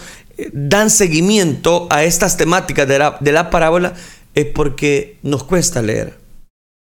dan 0.53 0.91
seguimiento 0.91 1.87
a 1.91 2.05
estas 2.05 2.37
temáticas 2.37 2.89
de 2.89 2.99
la, 2.99 3.17
de 3.21 3.33
la 3.33 3.51
parábola 3.51 3.95
es 4.35 4.47
porque 4.47 5.19
nos 5.23 5.45
cuesta 5.45 5.83
leer. 5.83 6.19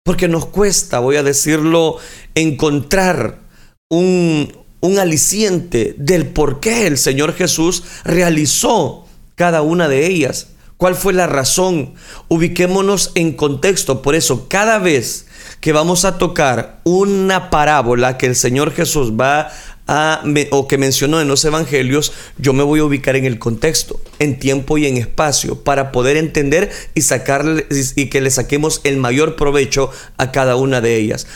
Porque 0.05 0.29
nos 0.29 0.47
cuesta, 0.47 1.01
voy 1.01 1.17
a 1.17 1.23
decirlo, 1.23 1.99
encontrar 2.35 3.41
un, 3.89 4.53
aliciente 4.99 5.97
del 5.99 6.27
por 6.27 6.61
qué 6.61 6.87
el 6.87 6.97
Señor 6.97 7.35
Jesús 7.35 7.83
realizó 8.05 9.07
cada 9.35 9.63
una 9.63 9.89
de 9.89 10.07
ellas. 10.07 10.49
¿Cuál 10.77 10.95
fue 10.95 11.13
la 11.15 11.27
razón? 11.27 11.95
Ubiquémonos 12.29 13.13
en 13.15 13.33
contexto. 13.33 14.03
Por 14.03 14.15
eso, 14.15 14.47
cada 14.49 14.79
vez 14.79 15.27
que 15.61 15.73
vamos 15.73 16.05
a 16.05 16.19
tocar 16.19 16.81
una 16.85 17.49
parábola 17.49 18.19
que 18.19 18.27
el 18.27 18.37
Señor 18.37 18.73
Jesús 18.73 19.13
va 19.19 19.51
a, 19.87 20.23
o 20.51 20.69
que 20.69 20.79
mencionó 20.79 21.21
en 21.21 21.29
los 21.29 21.45
evangelios, 21.45 22.13
yo 22.39 22.53
me 22.53 22.63
voy 22.63 22.81
a 22.81 22.85
ubicar 22.85 23.17
en 23.17 23.25
el 23.25 23.39
contexto, 23.39 24.01
en 24.19 24.39
tiempo 24.39 24.77
y 24.79 24.87
en 24.87 24.97
espacio, 24.97 25.63
para 25.63 25.93
poder 25.93 26.17
entender 26.17 26.71
y 26.95 27.03
sacarle 27.03 27.67
y 27.71 28.07
que 28.07 28.21
le 28.21 28.31
saquemos 28.31 28.81
el 28.85 28.99
mayor 28.99 29.37
provecho 29.37 29.91
a 30.19 30.31
cada 30.31 30.57
una 30.57 30.81
de 30.81 30.97
ellas. 30.97 31.27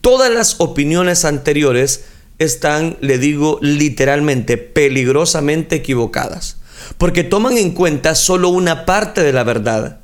Todas 0.00 0.30
las 0.30 0.60
opiniones 0.60 1.24
anteriores 1.24 2.04
están, 2.38 2.96
le 3.00 3.18
digo 3.18 3.58
literalmente, 3.60 4.56
peligrosamente 4.56 5.76
equivocadas, 5.76 6.56
porque 6.98 7.24
toman 7.24 7.56
en 7.56 7.72
cuenta 7.72 8.14
solo 8.14 8.48
una 8.48 8.84
parte 8.86 9.22
de 9.22 9.32
la 9.32 9.44
verdad. 9.44 10.00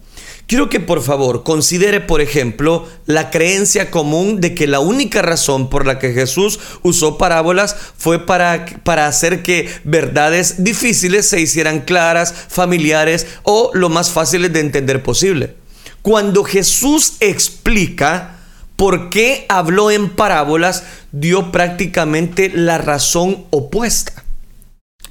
Quiero 0.47 0.69
que 0.69 0.79
por 0.79 1.03
favor 1.03 1.43
considere, 1.43 2.01
por 2.01 2.21
ejemplo, 2.21 2.87
la 3.07 3.31
creencia 3.31 3.91
común 3.91 4.41
de 4.41 4.55
que 4.55 4.69
la 4.69 4.79
única 4.79 5.21
razón 5.21 5.69
por 5.69 5.85
la 5.87 5.99
que 5.99 6.13
Jesús 6.13 6.61
usó 6.83 7.19
parábolas 7.19 7.75
fue 7.99 8.25
para, 8.25 8.65
para 8.85 9.09
hacer 9.09 9.43
que 9.43 9.69
verdades 9.83 10.63
difíciles 10.63 11.29
se 11.29 11.41
hicieran 11.41 11.81
claras, 11.81 12.33
familiares 12.49 13.27
o 13.43 13.73
lo 13.75 13.89
más 13.89 14.11
fáciles 14.11 14.53
de 14.53 14.61
entender 14.61 15.03
posible. 15.03 15.57
Cuando 16.03 16.45
Jesús 16.45 17.15
explica, 17.19 18.37
por 18.77 19.11
qué 19.11 19.47
habló 19.49 19.91
en 19.91 20.11
parábolas, 20.11 20.85
dio 21.11 21.51
prácticamente 21.51 22.51
la 22.55 22.79
razón 22.79 23.47
opuesta. 23.51 24.26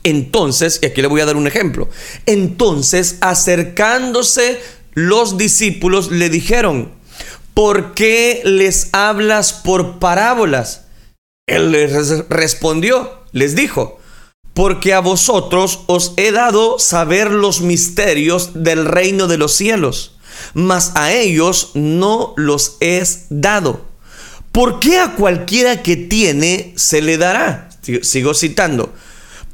Entonces, 0.05 0.79
y 0.83 0.85
aquí 0.85 1.01
le 1.01 1.07
voy 1.07 1.21
a 1.21 1.25
dar 1.25 1.35
un 1.35 1.47
ejemplo, 1.47 1.89
entonces 2.27 3.17
acercándose 3.21 4.59
los 4.93 5.35
discípulos 5.35 6.11
le 6.11 6.29
dijeron, 6.29 6.91
¿por 7.55 7.95
qué 7.95 8.43
les 8.45 8.89
hablas 8.93 9.51
por 9.51 9.97
parábolas? 9.97 10.85
Él 11.47 11.71
les 11.71 12.29
respondió, 12.29 13.23
les 13.31 13.55
dijo, 13.55 13.99
porque 14.53 14.93
a 14.93 14.99
vosotros 14.99 15.81
os 15.87 16.13
he 16.17 16.31
dado 16.31 16.77
saber 16.77 17.31
los 17.31 17.61
misterios 17.61 18.63
del 18.63 18.85
reino 18.85 19.27
de 19.27 19.39
los 19.39 19.53
cielos, 19.53 20.19
mas 20.53 20.91
a 20.93 21.13
ellos 21.13 21.71
no 21.73 22.35
los 22.37 22.77
es 22.79 23.25
dado. 23.31 23.81
¿Por 24.51 24.79
qué 24.79 24.99
a 24.99 25.15
cualquiera 25.15 25.81
que 25.81 25.97
tiene 25.97 26.73
se 26.77 27.01
le 27.01 27.17
dará? 27.17 27.69
Sigo 28.03 28.35
citando. 28.35 28.93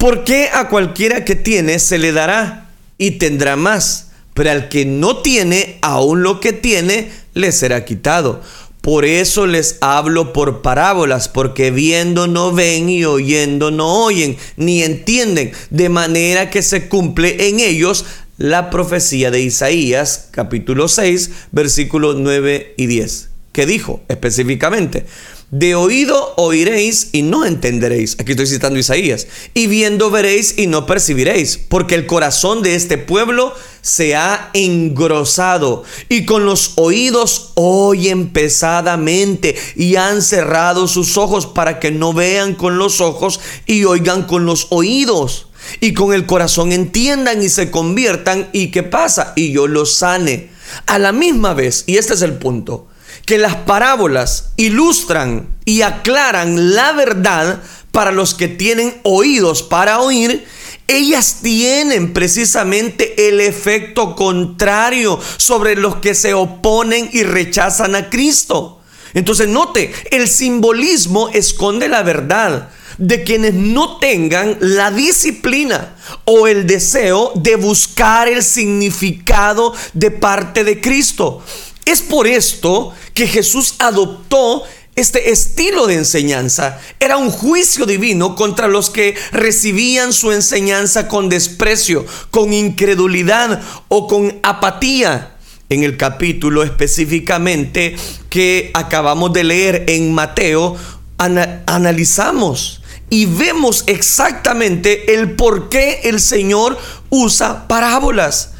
¿Por 0.01 0.23
qué 0.23 0.49
a 0.51 0.67
cualquiera 0.67 1.25
que 1.25 1.35
tiene 1.35 1.77
se 1.77 1.99
le 1.99 2.11
dará 2.11 2.71
y 2.97 3.19
tendrá 3.19 3.55
más? 3.55 4.07
Pero 4.33 4.49
al 4.49 4.67
que 4.67 4.83
no 4.83 5.17
tiene, 5.17 5.77
aún 5.83 6.23
lo 6.23 6.39
que 6.39 6.53
tiene, 6.53 7.11
le 7.35 7.51
será 7.51 7.85
quitado. 7.85 8.41
Por 8.81 9.05
eso 9.05 9.45
les 9.45 9.77
hablo 9.79 10.33
por 10.33 10.63
parábolas, 10.63 11.29
porque 11.29 11.69
viendo 11.69 12.25
no 12.25 12.51
ven 12.51 12.89
y 12.89 13.05
oyendo 13.05 13.69
no 13.69 14.03
oyen, 14.03 14.37
ni 14.57 14.81
entienden, 14.81 15.51
de 15.69 15.89
manera 15.89 16.49
que 16.49 16.63
se 16.63 16.89
cumple 16.89 17.49
en 17.49 17.59
ellos 17.59 18.05
la 18.39 18.71
profecía 18.71 19.29
de 19.29 19.41
Isaías, 19.41 20.29
capítulo 20.31 20.87
6, 20.87 21.29
versículos 21.51 22.15
9 22.17 22.73
y 22.75 22.87
10, 22.87 23.29
que 23.51 23.67
dijo 23.67 24.01
específicamente, 24.07 25.05
de 25.51 25.75
oído 25.75 26.33
oiréis 26.37 27.09
y 27.11 27.23
no 27.23 27.45
entenderéis. 27.45 28.15
Aquí 28.19 28.31
estoy 28.31 28.47
citando 28.47 28.79
Isaías. 28.79 29.27
Y 29.53 29.67
viendo 29.67 30.09
veréis 30.09 30.57
y 30.57 30.67
no 30.67 30.85
percibiréis. 30.85 31.57
Porque 31.57 31.95
el 31.95 32.05
corazón 32.05 32.63
de 32.63 32.75
este 32.75 32.97
pueblo 32.97 33.53
se 33.81 34.15
ha 34.15 34.49
engrosado. 34.53 35.83
Y 36.07 36.25
con 36.25 36.45
los 36.45 36.71
oídos 36.75 37.51
oyen 37.55 38.29
pesadamente. 38.29 39.55
Y 39.75 39.97
han 39.97 40.21
cerrado 40.21 40.87
sus 40.87 41.17
ojos 41.17 41.47
para 41.47 41.79
que 41.79 41.91
no 41.91 42.13
vean 42.13 42.55
con 42.55 42.77
los 42.77 43.01
ojos 43.01 43.41
y 43.65 43.83
oigan 43.83 44.23
con 44.23 44.45
los 44.45 44.67
oídos. 44.69 45.47
Y 45.81 45.93
con 45.93 46.13
el 46.13 46.25
corazón 46.25 46.71
entiendan 46.71 47.43
y 47.43 47.49
se 47.49 47.69
conviertan. 47.69 48.49
¿Y 48.53 48.71
qué 48.71 48.83
pasa? 48.83 49.33
Y 49.35 49.51
yo 49.51 49.67
los 49.67 49.95
sane. 49.95 50.49
A 50.85 50.97
la 50.97 51.11
misma 51.11 51.53
vez, 51.53 51.83
y 51.87 51.97
este 51.97 52.13
es 52.13 52.21
el 52.21 52.37
punto, 52.37 52.87
que 53.25 53.37
las 53.37 53.55
parábolas 53.55 54.51
ilustran 54.57 55.47
y 55.65 55.81
aclaran 55.81 56.73
la 56.73 56.91
verdad 56.93 57.61
para 57.91 58.11
los 58.11 58.33
que 58.33 58.47
tienen 58.47 58.95
oídos 59.03 59.63
para 59.63 59.99
oír, 59.99 60.45
ellas 60.87 61.37
tienen 61.41 62.13
precisamente 62.13 63.27
el 63.27 63.39
efecto 63.39 64.15
contrario 64.15 65.19
sobre 65.37 65.75
los 65.75 65.97
que 65.97 66.15
se 66.15 66.33
oponen 66.33 67.09
y 67.13 67.23
rechazan 67.23 67.95
a 67.95 68.09
Cristo. 68.09 68.79
Entonces 69.13 69.47
note, 69.47 69.93
el 70.11 70.27
simbolismo 70.27 71.29
esconde 71.29 71.89
la 71.89 72.03
verdad 72.03 72.69
de 72.97 73.23
quienes 73.23 73.53
no 73.53 73.97
tengan 73.97 74.57
la 74.59 74.91
disciplina 74.91 75.95
o 76.25 76.47
el 76.47 76.67
deseo 76.67 77.31
de 77.35 77.55
buscar 77.55 78.27
el 78.27 78.43
significado 78.43 79.73
de 79.93 80.11
parte 80.11 80.63
de 80.63 80.79
Cristo. 80.79 81.43
Es 81.85 82.01
por 82.01 82.27
esto 82.27 82.93
que 83.13 83.27
Jesús 83.27 83.75
adoptó 83.79 84.63
este 84.95 85.31
estilo 85.31 85.87
de 85.87 85.95
enseñanza. 85.95 86.79
Era 86.99 87.17
un 87.17 87.31
juicio 87.31 87.85
divino 87.85 88.35
contra 88.35 88.67
los 88.67 88.89
que 88.89 89.15
recibían 89.31 90.13
su 90.13 90.31
enseñanza 90.31 91.07
con 91.07 91.29
desprecio, 91.29 92.05
con 92.29 92.53
incredulidad 92.53 93.61
o 93.87 94.07
con 94.07 94.39
apatía. 94.43 95.35
En 95.69 95.83
el 95.83 95.95
capítulo 95.95 96.63
específicamente 96.63 97.95
que 98.29 98.71
acabamos 98.73 99.31
de 99.31 99.45
leer 99.45 99.85
en 99.87 100.13
Mateo, 100.13 100.75
analizamos 101.17 102.81
y 103.09 103.25
vemos 103.25 103.83
exactamente 103.87 105.13
el 105.13 105.31
por 105.31 105.69
qué 105.69 106.01
el 106.03 106.19
Señor 106.19 106.77
usa 107.09 107.67
parábolas. 107.67 108.51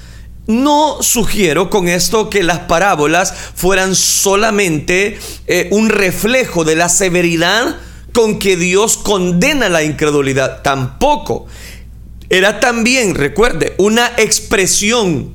No 0.51 1.01
sugiero 1.01 1.69
con 1.69 1.87
esto 1.87 2.29
que 2.29 2.43
las 2.43 2.59
parábolas 2.59 3.33
fueran 3.55 3.95
solamente 3.95 5.17
eh, 5.47 5.69
un 5.71 5.87
reflejo 5.87 6.65
de 6.65 6.75
la 6.75 6.89
severidad 6.89 7.77
con 8.11 8.37
que 8.37 8.57
Dios 8.57 8.97
condena 8.97 9.69
la 9.69 9.83
incredulidad. 9.83 10.61
Tampoco. 10.61 11.47
Era 12.29 12.59
también, 12.59 13.15
recuerde, 13.15 13.75
una 13.77 14.11
expresión 14.17 15.33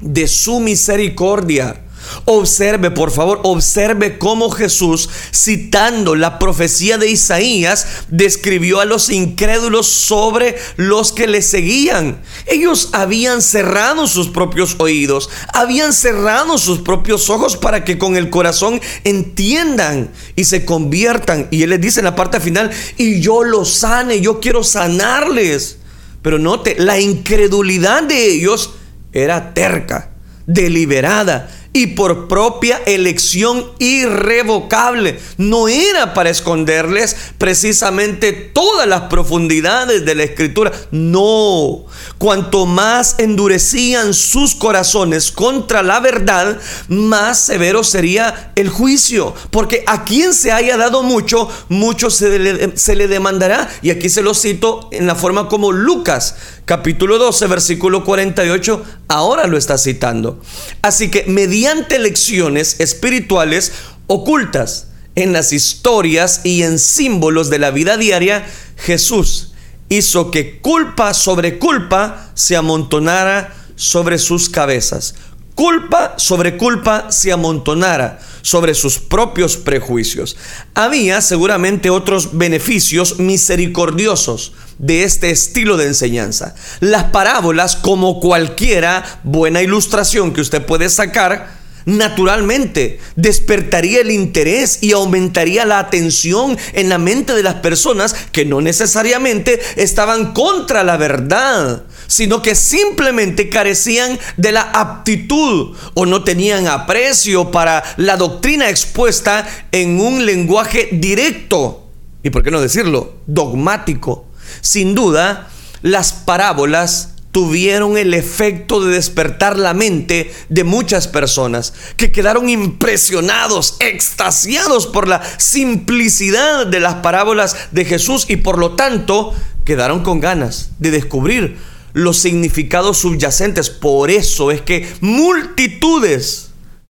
de 0.00 0.28
su 0.28 0.60
misericordia 0.60 1.82
Observe, 2.24 2.90
por 2.90 3.10
favor, 3.10 3.40
observe 3.44 4.18
cómo 4.18 4.50
Jesús, 4.50 5.08
citando 5.32 6.14
la 6.14 6.38
profecía 6.38 6.98
de 6.98 7.10
Isaías, 7.10 7.86
describió 8.08 8.80
a 8.80 8.84
los 8.84 9.10
incrédulos 9.10 9.86
sobre 9.86 10.56
los 10.76 11.12
que 11.12 11.26
le 11.26 11.42
seguían. 11.42 12.20
Ellos 12.46 12.90
habían 12.92 13.42
cerrado 13.42 14.06
sus 14.06 14.28
propios 14.28 14.76
oídos, 14.78 15.30
habían 15.52 15.92
cerrado 15.92 16.58
sus 16.58 16.80
propios 16.80 17.30
ojos 17.30 17.56
para 17.56 17.84
que 17.84 17.98
con 17.98 18.16
el 18.16 18.30
corazón 18.30 18.80
entiendan 19.04 20.10
y 20.36 20.44
se 20.44 20.64
conviertan. 20.64 21.48
Y 21.50 21.62
Él 21.62 21.70
les 21.70 21.80
dice 21.80 22.00
en 22.00 22.04
la 22.04 22.16
parte 22.16 22.40
final, 22.40 22.70
y 22.96 23.20
yo 23.20 23.42
los 23.42 23.72
sane, 23.72 24.20
yo 24.20 24.40
quiero 24.40 24.64
sanarles. 24.64 25.78
Pero 26.22 26.38
note, 26.38 26.76
la 26.78 27.00
incredulidad 27.00 28.04
de 28.04 28.26
ellos 28.32 28.74
era 29.12 29.54
terca, 29.54 30.10
deliberada 30.46 31.50
y 31.72 31.88
por 31.88 32.28
propia 32.28 32.80
elección 32.86 33.64
irrevocable. 33.78 35.18
No 35.38 35.68
era 35.68 36.14
para 36.14 36.30
esconderles 36.30 37.16
precisamente 37.38 38.32
todas 38.32 38.86
las 38.86 39.02
profundidades 39.02 40.04
de 40.04 40.14
la 40.14 40.24
escritura. 40.24 40.72
No. 40.90 41.84
Cuanto 42.18 42.66
más 42.66 43.16
endurecían 43.18 44.14
sus 44.14 44.54
corazones 44.54 45.32
contra 45.32 45.82
la 45.82 46.00
verdad, 46.00 46.58
más 46.88 47.46
severo 47.46 47.84
sería 47.84 48.52
el 48.54 48.68
juicio. 48.68 49.34
Porque 49.50 49.82
a 49.86 50.04
quien 50.04 50.34
se 50.34 50.52
haya 50.52 50.76
dado 50.76 51.02
mucho, 51.02 51.48
mucho 51.68 52.10
se 52.10 52.38
le, 52.38 52.76
se 52.76 52.96
le 52.96 53.08
demandará. 53.08 53.68
Y 53.80 53.90
aquí 53.90 54.08
se 54.08 54.22
lo 54.22 54.34
cito 54.34 54.88
en 54.92 55.06
la 55.06 55.14
forma 55.14 55.48
como 55.48 55.72
Lucas 55.72 56.34
capítulo 56.64 57.18
12, 57.18 57.46
versículo 57.46 58.04
48, 58.04 58.84
ahora 59.08 59.46
lo 59.46 59.56
está 59.56 59.78
citando. 59.78 60.40
Así 60.82 61.10
que 61.10 61.24
mediante 61.26 61.98
lecciones 61.98 62.80
espirituales 62.80 63.72
ocultas 64.06 64.88
en 65.14 65.32
las 65.32 65.52
historias 65.52 66.40
y 66.44 66.62
en 66.62 66.78
símbolos 66.78 67.50
de 67.50 67.58
la 67.58 67.70
vida 67.70 67.96
diaria, 67.96 68.46
Jesús 68.76 69.52
hizo 69.88 70.30
que 70.30 70.60
culpa 70.60 71.12
sobre 71.14 71.58
culpa 71.58 72.30
se 72.34 72.56
amontonara 72.56 73.54
sobre 73.76 74.18
sus 74.18 74.48
cabezas. 74.48 75.14
Culpa 75.54 76.14
sobre 76.16 76.56
culpa 76.56 77.10
se 77.10 77.30
amontonara 77.30 78.18
sobre 78.40 78.74
sus 78.74 78.98
propios 78.98 79.56
prejuicios. 79.56 80.36
Había 80.74 81.20
seguramente 81.20 81.90
otros 81.90 82.36
beneficios 82.36 83.18
misericordiosos 83.18 84.52
de 84.78 85.04
este 85.04 85.30
estilo 85.30 85.76
de 85.76 85.86
enseñanza. 85.86 86.54
Las 86.80 87.04
parábolas, 87.04 87.76
como 87.76 88.18
cualquiera 88.18 89.20
buena 89.24 89.62
ilustración 89.62 90.32
que 90.32 90.40
usted 90.40 90.64
puede 90.64 90.88
sacar, 90.88 91.60
naturalmente 91.84 93.00
despertaría 93.16 94.00
el 94.00 94.10
interés 94.10 94.78
y 94.82 94.92
aumentaría 94.92 95.64
la 95.64 95.78
atención 95.78 96.56
en 96.72 96.88
la 96.88 96.98
mente 96.98 97.34
de 97.34 97.42
las 97.42 97.56
personas 97.56 98.14
que 98.32 98.44
no 98.44 98.60
necesariamente 98.60 99.60
estaban 99.76 100.32
contra 100.32 100.84
la 100.84 100.96
verdad, 100.96 101.84
sino 102.06 102.42
que 102.42 102.54
simplemente 102.54 103.48
carecían 103.48 104.18
de 104.36 104.52
la 104.52 104.62
aptitud 104.62 105.76
o 105.94 106.06
no 106.06 106.24
tenían 106.24 106.66
aprecio 106.68 107.50
para 107.50 107.82
la 107.96 108.16
doctrina 108.16 108.68
expuesta 108.68 109.46
en 109.72 110.00
un 110.00 110.26
lenguaje 110.26 110.88
directo 110.92 111.82
y, 112.22 112.30
por 112.30 112.42
qué 112.42 112.50
no 112.50 112.60
decirlo, 112.60 113.14
dogmático. 113.26 114.26
Sin 114.60 114.94
duda, 114.94 115.48
las 115.82 116.12
parábolas 116.12 117.08
tuvieron 117.32 117.96
el 117.96 118.12
efecto 118.12 118.84
de 118.84 118.94
despertar 118.94 119.58
la 119.58 119.72
mente 119.72 120.32
de 120.50 120.64
muchas 120.64 121.08
personas 121.08 121.72
que 121.96 122.12
quedaron 122.12 122.48
impresionados, 122.50 123.76
extasiados 123.80 124.86
por 124.86 125.08
la 125.08 125.22
simplicidad 125.38 126.66
de 126.66 126.78
las 126.78 126.96
parábolas 126.96 127.56
de 127.72 127.86
Jesús 127.86 128.26
y 128.28 128.36
por 128.36 128.58
lo 128.58 128.72
tanto 128.72 129.34
quedaron 129.64 130.02
con 130.02 130.20
ganas 130.20 130.72
de 130.78 130.90
descubrir 130.90 131.56
los 131.92 132.18
significados 132.18 132.98
subyacentes. 132.98 133.70
Por 133.70 134.10
eso 134.10 134.50
es 134.50 134.60
que 134.62 134.88
multitudes 135.00 136.50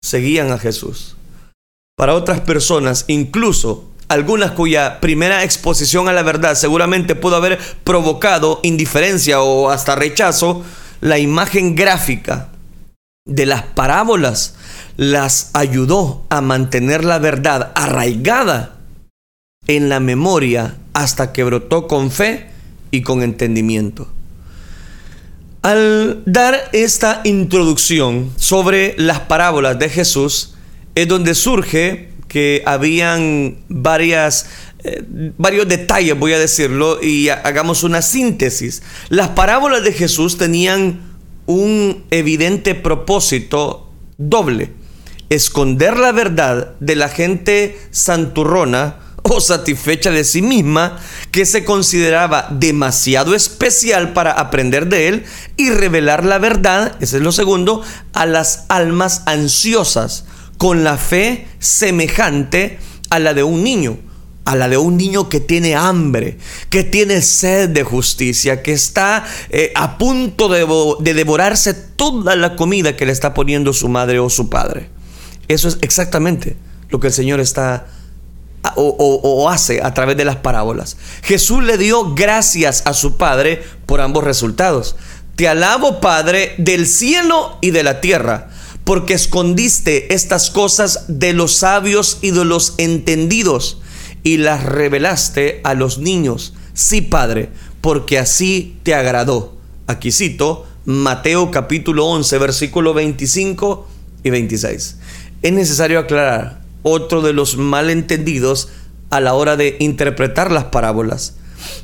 seguían 0.02 0.52
a 0.52 0.58
Jesús. 0.58 1.16
Para 1.96 2.14
otras 2.14 2.40
personas, 2.40 3.04
incluso 3.08 3.90
algunas 4.08 4.52
cuya 4.52 5.00
primera 5.00 5.44
exposición 5.44 6.08
a 6.08 6.12
la 6.12 6.22
verdad 6.22 6.54
seguramente 6.54 7.14
pudo 7.14 7.36
haber 7.36 7.58
provocado 7.84 8.60
indiferencia 8.62 9.40
o 9.40 9.70
hasta 9.70 9.94
rechazo, 9.94 10.62
la 11.00 11.18
imagen 11.18 11.74
gráfica 11.74 12.50
de 13.26 13.46
las 13.46 13.62
parábolas 13.62 14.54
las 14.96 15.50
ayudó 15.54 16.24
a 16.28 16.40
mantener 16.40 17.04
la 17.04 17.18
verdad 17.18 17.72
arraigada 17.74 18.76
en 19.66 19.88
la 19.88 20.00
memoria 20.00 20.76
hasta 20.92 21.32
que 21.32 21.44
brotó 21.44 21.88
con 21.88 22.10
fe 22.10 22.50
y 22.90 23.02
con 23.02 23.22
entendimiento. 23.22 24.08
Al 25.64 26.22
dar 26.26 26.68
esta 26.74 27.22
introducción 27.24 28.30
sobre 28.36 28.94
las 28.98 29.20
parábolas 29.20 29.78
de 29.78 29.88
Jesús, 29.88 30.56
es 30.94 31.08
donde 31.08 31.34
surge 31.34 32.10
que 32.28 32.62
habían 32.66 33.56
varias, 33.70 34.44
eh, 34.80 35.02
varios 35.38 35.66
detalles, 35.66 36.18
voy 36.18 36.34
a 36.34 36.38
decirlo, 36.38 37.02
y 37.02 37.30
hagamos 37.30 37.82
una 37.82 38.02
síntesis. 38.02 38.82
Las 39.08 39.30
parábolas 39.30 39.82
de 39.84 39.94
Jesús 39.94 40.36
tenían 40.36 41.00
un 41.46 42.04
evidente 42.10 42.74
propósito 42.74 43.90
doble, 44.18 44.70
esconder 45.30 45.96
la 45.96 46.12
verdad 46.12 46.74
de 46.78 46.94
la 46.94 47.08
gente 47.08 47.78
santurrona, 47.90 48.96
o 49.26 49.40
satisfecha 49.40 50.10
de 50.10 50.22
sí 50.22 50.42
misma, 50.42 50.98
que 51.30 51.46
se 51.46 51.64
consideraba 51.64 52.46
demasiado 52.50 53.34
especial 53.34 54.12
para 54.12 54.32
aprender 54.32 54.86
de 54.86 55.08
él 55.08 55.24
y 55.56 55.70
revelar 55.70 56.24
la 56.24 56.38
verdad, 56.38 56.96
ese 57.00 57.16
es 57.16 57.22
lo 57.22 57.32
segundo, 57.32 57.82
a 58.12 58.26
las 58.26 58.66
almas 58.68 59.22
ansiosas, 59.24 60.26
con 60.58 60.84
la 60.84 60.98
fe 60.98 61.48
semejante 61.58 62.78
a 63.10 63.18
la 63.18 63.34
de 63.34 63.42
un 63.42 63.64
niño 63.64 63.98
a 64.44 64.56
la 64.56 64.68
de 64.68 64.76
un 64.76 64.98
niño 64.98 65.30
que 65.30 65.40
tiene 65.40 65.74
hambre, 65.74 66.36
que 66.68 66.84
tiene 66.84 67.22
sed 67.22 67.70
de 67.70 67.82
justicia, 67.82 68.62
que 68.62 68.72
está 68.72 69.24
eh, 69.48 69.72
a 69.74 69.96
punto 69.96 70.48
de, 70.50 70.66
de 71.00 71.14
devorarse 71.14 71.72
toda 71.72 72.36
la 72.36 72.54
comida 72.54 72.94
que 72.94 73.06
le 73.06 73.12
está 73.12 73.32
poniendo 73.32 73.72
su 73.72 73.88
madre 73.88 74.18
o 74.18 74.28
su 74.28 74.50
padre. 74.50 74.90
Eso 75.48 75.68
es 75.68 75.78
exactamente 75.80 76.56
lo 76.90 77.00
que 77.00 77.06
el 77.06 77.12
Señor 77.14 77.40
está 77.40 77.86
o, 78.76 79.48
hace 79.50 79.82
a 79.82 79.94
través 79.94 80.16
de 80.16 80.24
las 80.24 80.36
parábolas. 80.36 80.96
Jesús 81.22 81.62
le 81.62 81.78
dio 81.78 82.14
gracias 82.14 82.82
a 82.86 82.94
su 82.94 83.16
Padre 83.16 83.62
por 83.86 84.00
ambos 84.00 84.24
resultados. 84.24 84.96
Te 85.36 85.48
alabo, 85.48 86.00
Padre, 86.00 86.54
del 86.58 86.86
cielo 86.86 87.58
y 87.60 87.70
de 87.70 87.82
la 87.82 88.00
tierra, 88.00 88.50
porque 88.84 89.14
escondiste 89.14 90.14
estas 90.14 90.50
cosas 90.50 91.04
de 91.08 91.32
los 91.32 91.56
sabios 91.56 92.18
y 92.22 92.30
de 92.30 92.44
los 92.44 92.74
entendidos 92.78 93.78
y 94.22 94.38
las 94.38 94.64
revelaste 94.64 95.60
a 95.64 95.74
los 95.74 95.98
niños. 95.98 96.54
Sí, 96.72 97.00
Padre, 97.00 97.50
porque 97.80 98.18
así 98.18 98.76
te 98.82 98.94
agradó. 98.94 99.54
Aquí 99.86 100.10
cito 100.12 100.66
Mateo 100.86 101.50
capítulo 101.50 102.06
11, 102.06 102.38
versículo 102.38 102.94
25 102.94 103.88
y 104.22 104.30
26. 104.30 104.96
Es 105.42 105.52
necesario 105.52 105.98
aclarar 105.98 106.63
otro 106.84 107.22
de 107.22 107.32
los 107.32 107.56
malentendidos 107.56 108.68
a 109.10 109.20
la 109.20 109.34
hora 109.34 109.56
de 109.56 109.76
interpretar 109.80 110.52
las 110.52 110.64
parábolas. 110.64 111.34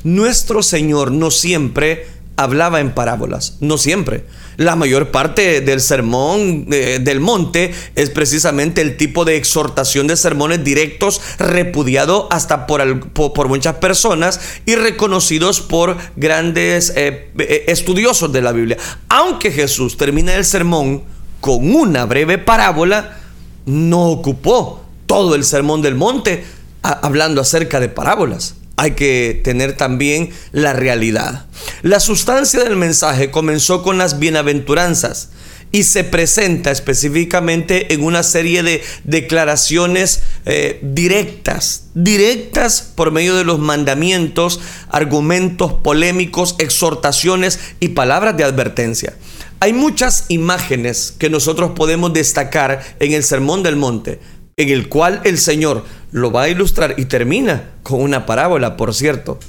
Nuestro 0.03 0.63
Señor 0.63 1.11
no 1.11 1.31
siempre 1.31 2.05
hablaba 2.37 2.79
en 2.79 2.91
parábolas, 2.91 3.57
no 3.59 3.77
siempre. 3.77 4.25
La 4.57 4.75
mayor 4.75 5.11
parte 5.11 5.61
del 5.61 5.79
sermón 5.81 6.67
eh, 6.71 6.99
del 7.01 7.19
monte 7.19 7.73
es 7.95 8.09
precisamente 8.09 8.81
el 8.81 8.97
tipo 8.97 9.25
de 9.25 9.37
exhortación 9.37 10.07
de 10.07 10.17
sermones 10.17 10.63
directos 10.63 11.21
repudiado 11.39 12.27
hasta 12.31 12.67
por, 12.67 13.47
muchas 13.47 13.75
personas 13.75 14.39
y 14.65 14.75
reconocidos 14.75 15.61
por 15.61 15.97
grandes 16.15 16.93
eh, 16.95 17.31
eh, 17.39 17.65
estudiosos 17.67 18.31
de 18.31 18.41
la 18.41 18.51
Biblia. 18.51 18.77
Aunque 19.09 19.51
Jesús 19.51 19.97
termina 19.97 20.35
el 20.35 20.45
sermón 20.45 21.03
con 21.39 21.73
una 21.75 22.05
breve 22.05 22.37
parábola, 22.37 23.17
no 23.65 24.09
ocupó 24.09 24.81
todo 25.11 25.35
el 25.35 25.43
sermón 25.43 25.81
del 25.81 25.95
monte 25.95 26.45
hablando 26.83 27.41
acerca 27.41 27.81
de 27.81 27.89
parábolas. 27.89 28.55
Hay 28.77 28.91
que 28.91 29.41
tener 29.43 29.75
también 29.75 30.29
la 30.53 30.71
realidad. 30.71 31.47
La 31.81 31.99
sustancia 31.99 32.63
del 32.63 32.77
mensaje 32.77 33.29
comenzó 33.29 33.83
con 33.83 33.97
las 33.97 34.19
bienaventuranzas 34.19 35.31
y 35.73 35.83
se 35.83 36.05
presenta 36.05 36.71
específicamente 36.71 37.93
en 37.93 38.05
una 38.05 38.23
serie 38.23 38.63
de 38.63 38.81
declaraciones 39.03 40.21
eh, 40.45 40.79
directas, 40.81 41.87
directas 41.93 42.81
por 42.95 43.11
medio 43.11 43.35
de 43.35 43.43
los 43.43 43.59
mandamientos, 43.59 44.61
argumentos 44.87 45.73
polémicos, 45.73 46.55
exhortaciones 46.57 47.59
y 47.81 47.89
palabras 47.89 48.37
de 48.37 48.45
advertencia. 48.45 49.17
Hay 49.59 49.73
muchas 49.73 50.23
imágenes 50.29 51.13
que 51.19 51.29
nosotros 51.29 51.71
podemos 51.75 52.13
destacar 52.13 52.81
en 53.01 53.11
el 53.11 53.23
Sermón 53.25 53.61
del 53.61 53.75
Monte, 53.75 54.21
en 54.61 54.69
el 54.69 54.89
cual 54.89 55.21
el 55.23 55.37
Señor 55.37 55.85
lo 56.11 56.31
va 56.31 56.43
a 56.43 56.49
ilustrar 56.49 56.95
y 56.97 57.05
termina 57.05 57.71
con 57.83 58.01
una 58.01 58.25
parábola, 58.25 58.77
por 58.77 58.93
cierto. 58.93 59.39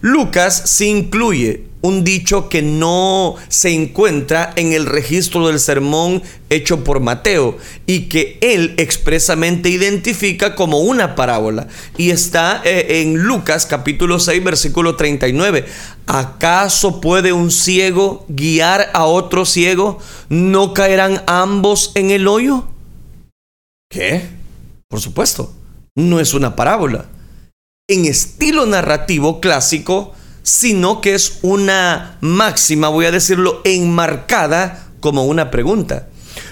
Lucas 0.00 0.62
sí 0.66 0.86
incluye 0.86 1.64
un 1.86 2.04
dicho 2.04 2.48
que 2.48 2.62
no 2.62 3.36
se 3.48 3.70
encuentra 3.70 4.52
en 4.56 4.72
el 4.72 4.86
registro 4.86 5.46
del 5.46 5.60
sermón 5.60 6.22
hecho 6.50 6.82
por 6.82 7.00
Mateo 7.00 7.58
y 7.86 8.08
que 8.08 8.38
él 8.40 8.74
expresamente 8.76 9.68
identifica 9.68 10.54
como 10.54 10.80
una 10.80 11.14
parábola 11.14 11.68
y 11.96 12.10
está 12.10 12.60
eh, 12.64 13.02
en 13.02 13.22
Lucas 13.22 13.66
capítulo 13.66 14.18
6 14.18 14.42
versículo 14.42 14.96
39. 14.96 15.64
¿Acaso 16.06 17.00
puede 17.00 17.32
un 17.32 17.50
ciego 17.50 18.24
guiar 18.28 18.90
a 18.92 19.04
otro 19.04 19.44
ciego? 19.44 19.98
¿No 20.28 20.74
caerán 20.74 21.22
ambos 21.26 21.92
en 21.94 22.10
el 22.10 22.26
hoyo? 22.26 22.64
¿Qué? 23.88 24.35
Por 24.88 25.00
supuesto, 25.00 25.52
no 25.96 26.20
es 26.20 26.34
una 26.34 26.54
parábola 26.54 27.06
en 27.88 28.04
estilo 28.04 28.66
narrativo 28.66 29.40
clásico, 29.40 30.12
sino 30.42 31.00
que 31.00 31.14
es 31.14 31.38
una 31.42 32.18
máxima, 32.20 32.88
voy 32.88 33.06
a 33.06 33.12
decirlo, 33.12 33.62
enmarcada 33.64 34.88
como 35.00 35.24
una 35.24 35.50
pregunta. 35.50 36.08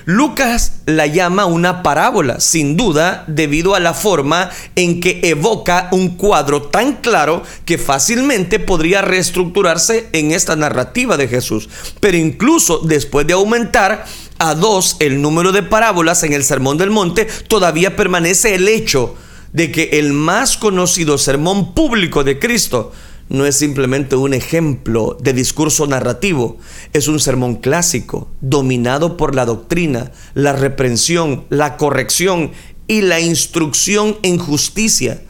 Lucas 0.07 0.81
la 0.87 1.07
llama 1.07 1.47
una 1.47 1.83
parábola, 1.83 2.41
sin 2.41 2.77
duda, 2.77 3.25
debido 3.27 3.75
a 3.75 3.81
la 3.81 3.95
forma 3.95 4.51
en 4.77 5.01
que 5.01 5.21
evoca 5.25 5.89
un 5.93 6.17
cuadro 6.17 6.63
tan 6.63 6.97
claro 6.97 7.43
que 7.65 7.79
fácilmente 7.79 8.59
podría 8.59 9.03
reestructurarse 9.03 10.09
en 10.13 10.33
esta 10.33 10.57
narrativa 10.57 11.17
de 11.17 11.29
Jesús. 11.29 11.69
Pero 12.01 12.17
incluso 12.17 12.79
después 12.79 13.27
de 13.27 13.33
aumentar 13.33 14.05
a 14.39 14.55
dos 14.55 14.97
el 15.01 15.21
número 15.23 15.53
de 15.53 15.63
parábolas 15.63 16.23
en 16.23 16.33
el 16.33 16.45
Sermón 16.45 16.79
del 16.79 16.91
Monte, 16.91 17.27
todavía 17.49 17.97
permanece 17.97 18.55
el 18.55 18.69
hecho 18.69 19.17
de 19.53 19.71
que 19.71 19.91
el 19.93 20.13
más 20.13 20.57
conocido 20.57 21.17
sermón 21.19 21.75
público 21.75 22.25
de 22.25 22.39
Cristo 22.39 22.93
no 23.29 23.47
es 23.47 23.57
simplemente 23.57 24.17
un 24.17 24.35
ejemplo 24.35 25.17
de 25.21 25.33
discurso 25.33 25.87
narrativo, 25.87 26.59
es 26.93 27.09
un 27.09 27.21
sermón 27.21 27.57
clásico, 27.57 28.29
dominado 28.41 29.17
por 29.17 29.35
la 29.35 29.47
doctrina, 29.47 30.13
la 30.35 30.53
reprensión, 30.53 31.45
la 31.49 31.77
corrección 31.77 32.53
y 32.87 33.01
la 33.01 33.21
instrucción 33.21 34.19
en 34.23 34.39
justicia. 34.39 35.23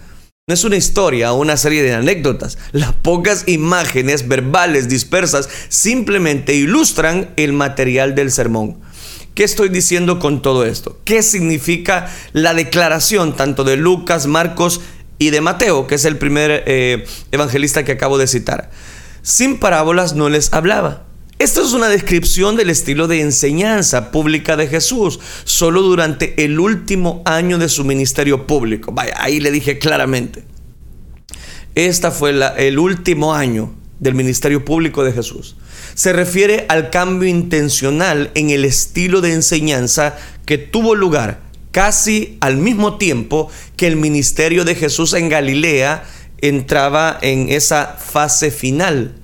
No 0.47 0.55
es 0.55 0.65
una 0.65 0.77
historia 0.77 1.33
o 1.33 1.41
una 1.41 1.57
serie 1.57 1.83
de 1.83 1.95
anécdotas. 1.95 2.59
Las 2.73 2.93
pocas 2.93 3.45
imágenes 3.47 4.29
verbales 4.29 4.89
dispersas 4.89 5.49
simplemente 5.69 6.55
ilustran 6.55 7.33
el 7.37 7.53
material 7.53 8.15
del 8.15 8.31
sermón. 8.31 8.81
¿Qué 9.35 9.43
estoy 9.43 9.69
diciendo 9.69 10.21
con 10.21 10.43
todo 10.43 10.65
esto? 10.65 11.01
¿Qué 11.05 11.21
significa 11.25 12.09
la 12.33 12.55
declaración 12.55 13.35
tanto 13.35 13.65
de 13.65 13.77
Lucas, 13.77 14.29
Marcos 14.29 14.81
y 15.19 15.31
de 15.31 15.41
Mateo, 15.41 15.89
que 15.89 15.97
es 15.97 16.05
el 16.05 16.19
primer 16.19 16.63
eh, 16.67 17.05
evangelista 17.33 17.85
que 17.85 17.93
acabo 17.93 18.17
de 18.17 18.29
citar? 18.29 18.71
Sin 19.23 19.59
parábolas 19.59 20.15
no 20.15 20.29
les 20.29 20.53
hablaba. 20.53 21.03
Esto 21.41 21.65
es 21.65 21.73
una 21.73 21.89
descripción 21.89 22.55
del 22.55 22.71
estilo 22.71 23.09
de 23.09 23.23
enseñanza 23.23 24.13
pública 24.13 24.57
de 24.57 24.69
Jesús, 24.69 25.19
solo 25.43 25.83
durante 25.83 26.45
el 26.45 26.61
último 26.61 27.23
año 27.25 27.59
de 27.59 27.69
su 27.69 27.85
ministerio 27.85 28.47
público. 28.47 28.93
Vaya, 28.93 29.15
ahí 29.19 29.41
le 29.41 29.51
dije 29.51 29.81
claramente. 29.81 30.45
Esta 31.75 32.13
fue 32.13 32.39
el 32.59 32.79
último 32.79 33.35
año 33.35 33.75
del 33.99 34.15
ministerio 34.15 34.65
público 34.65 35.03
de 35.03 35.13
Jesús 35.13 35.57
se 35.95 36.13
refiere 36.13 36.67
al 36.69 36.91
cambio 36.91 37.29
intencional 37.29 38.31
en 38.35 38.51
el 38.51 38.65
estilo 38.65 39.21
de 39.21 39.33
enseñanza 39.33 40.17
que 40.45 40.59
tuvo 40.59 40.95
lugar 40.95 41.41
casi 41.71 42.39
al 42.41 42.57
mismo 42.57 42.99
tiempo 42.99 43.51
que 43.77 43.87
el 43.87 43.97
ministerio 43.97 44.65
de 44.65 44.75
Jesús 44.75 45.13
en 45.15 45.29
Galilea 45.29 46.05
entraba 46.41 47.19
en 47.21 47.49
esa 47.49 47.97
fase 47.99 48.51
final. 48.51 49.15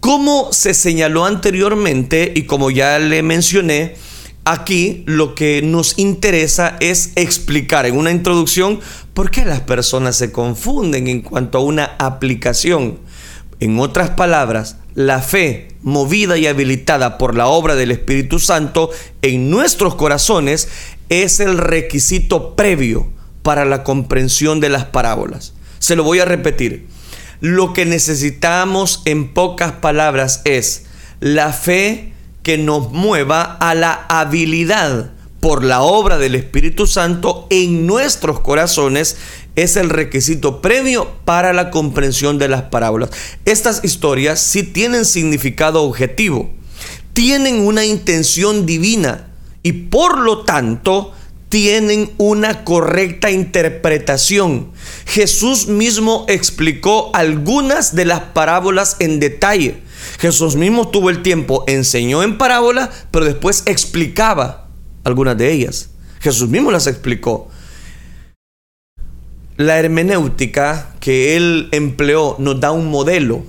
Como 0.00 0.52
se 0.52 0.74
señaló 0.74 1.24
anteriormente 1.24 2.32
y 2.34 2.42
como 2.42 2.70
ya 2.70 2.98
le 2.98 3.22
mencioné, 3.22 3.94
Aquí 4.46 5.04
lo 5.06 5.34
que 5.34 5.62
nos 5.62 5.98
interesa 5.98 6.76
es 6.80 7.12
explicar 7.16 7.86
en 7.86 7.96
una 7.96 8.10
introducción 8.10 8.78
por 9.14 9.30
qué 9.30 9.46
las 9.46 9.60
personas 9.60 10.16
se 10.16 10.32
confunden 10.32 11.08
en 11.08 11.22
cuanto 11.22 11.56
a 11.56 11.62
una 11.62 11.96
aplicación. 11.98 12.98
En 13.58 13.78
otras 13.78 14.10
palabras, 14.10 14.76
la 14.94 15.20
fe 15.20 15.68
movida 15.82 16.38
y 16.38 16.46
habilitada 16.46 17.18
por 17.18 17.36
la 17.36 17.46
obra 17.46 17.74
del 17.74 17.90
Espíritu 17.90 18.38
Santo 18.38 18.90
en 19.22 19.50
nuestros 19.50 19.94
corazones 19.94 20.68
es 21.08 21.40
el 21.40 21.58
requisito 21.58 22.54
previo 22.56 23.10
para 23.42 23.64
la 23.64 23.84
comprensión 23.84 24.60
de 24.60 24.70
las 24.70 24.84
parábolas. 24.86 25.54
Se 25.78 25.96
lo 25.96 26.04
voy 26.04 26.20
a 26.20 26.24
repetir. 26.24 26.86
Lo 27.40 27.72
que 27.72 27.84
necesitamos 27.84 29.02
en 29.04 29.34
pocas 29.34 29.72
palabras 29.72 30.40
es 30.44 30.86
la 31.20 31.52
fe 31.52 32.12
que 32.42 32.56
nos 32.56 32.90
mueva 32.90 33.42
a 33.42 33.74
la 33.74 34.06
habilidad 34.08 35.10
por 35.40 35.62
la 35.62 35.82
obra 35.82 36.16
del 36.16 36.36
Espíritu 36.36 36.86
Santo 36.86 37.46
en 37.50 37.86
nuestros 37.86 38.40
corazones 38.40 39.18
es 39.56 39.76
el 39.76 39.90
requisito 39.90 40.60
previo 40.60 41.08
para 41.24 41.52
la 41.52 41.70
comprensión 41.70 42.38
de 42.38 42.48
las 42.48 42.62
parábolas. 42.62 43.10
Estas 43.44 43.84
historias 43.84 44.40
sí 44.40 44.62
tienen 44.62 45.04
significado 45.04 45.82
objetivo, 45.82 46.50
tienen 47.12 47.60
una 47.60 47.84
intención 47.84 48.66
divina 48.66 49.28
y 49.62 49.72
por 49.72 50.18
lo 50.18 50.44
tanto 50.44 51.12
tienen 51.48 52.10
una 52.18 52.64
correcta 52.64 53.30
interpretación. 53.30 54.72
Jesús 55.06 55.68
mismo 55.68 56.26
explicó 56.28 57.12
algunas 57.14 57.94
de 57.94 58.04
las 58.06 58.20
parábolas 58.20 58.96
en 58.98 59.20
detalle. 59.20 59.76
Jesús 60.18 60.56
mismo 60.56 60.88
tuvo 60.88 61.10
el 61.10 61.22
tiempo, 61.22 61.62
enseñó 61.68 62.24
en 62.24 62.38
parábola, 62.38 62.90
pero 63.12 63.24
después 63.24 63.62
explicaba 63.66 64.68
algunas 65.04 65.38
de 65.38 65.52
ellas. 65.52 65.90
Jesús 66.20 66.48
mismo 66.48 66.72
las 66.72 66.88
explicó. 66.88 67.48
La 69.56 69.78
hermenéutica 69.78 70.96
que 70.98 71.36
él 71.36 71.68
empleó 71.70 72.34
nos 72.40 72.58
da 72.58 72.72
un 72.72 72.90
modelo 72.90 73.44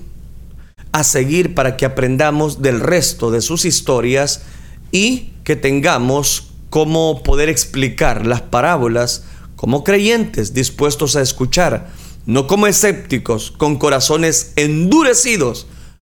a 0.91 1.03
seguir 1.03 1.55
para 1.55 1.77
que 1.77 1.85
aprendamos 1.85 2.61
del 2.61 2.79
resto 2.79 3.31
de 3.31 3.41
sus 3.41 3.65
historias 3.65 4.43
y 4.91 5.31
que 5.43 5.55
tengamos 5.55 6.51
cómo 6.69 7.23
poder 7.23 7.49
explicar 7.49 8.27
las 8.27 8.43
parábolas 8.43 9.23
como 9.55 9.83
creyentes 9.83 10.53
dispuestos 10.53 11.15
a 11.15 11.21
escuchar, 11.21 11.89
no 12.27 12.45
como 12.45 12.67
escépticos 12.67 13.49
con 13.49 13.77
corazones 13.77 14.53
endurecidos 14.57 15.65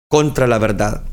contra 0.09 0.45
la 0.45 0.59
verdad. 0.59 1.05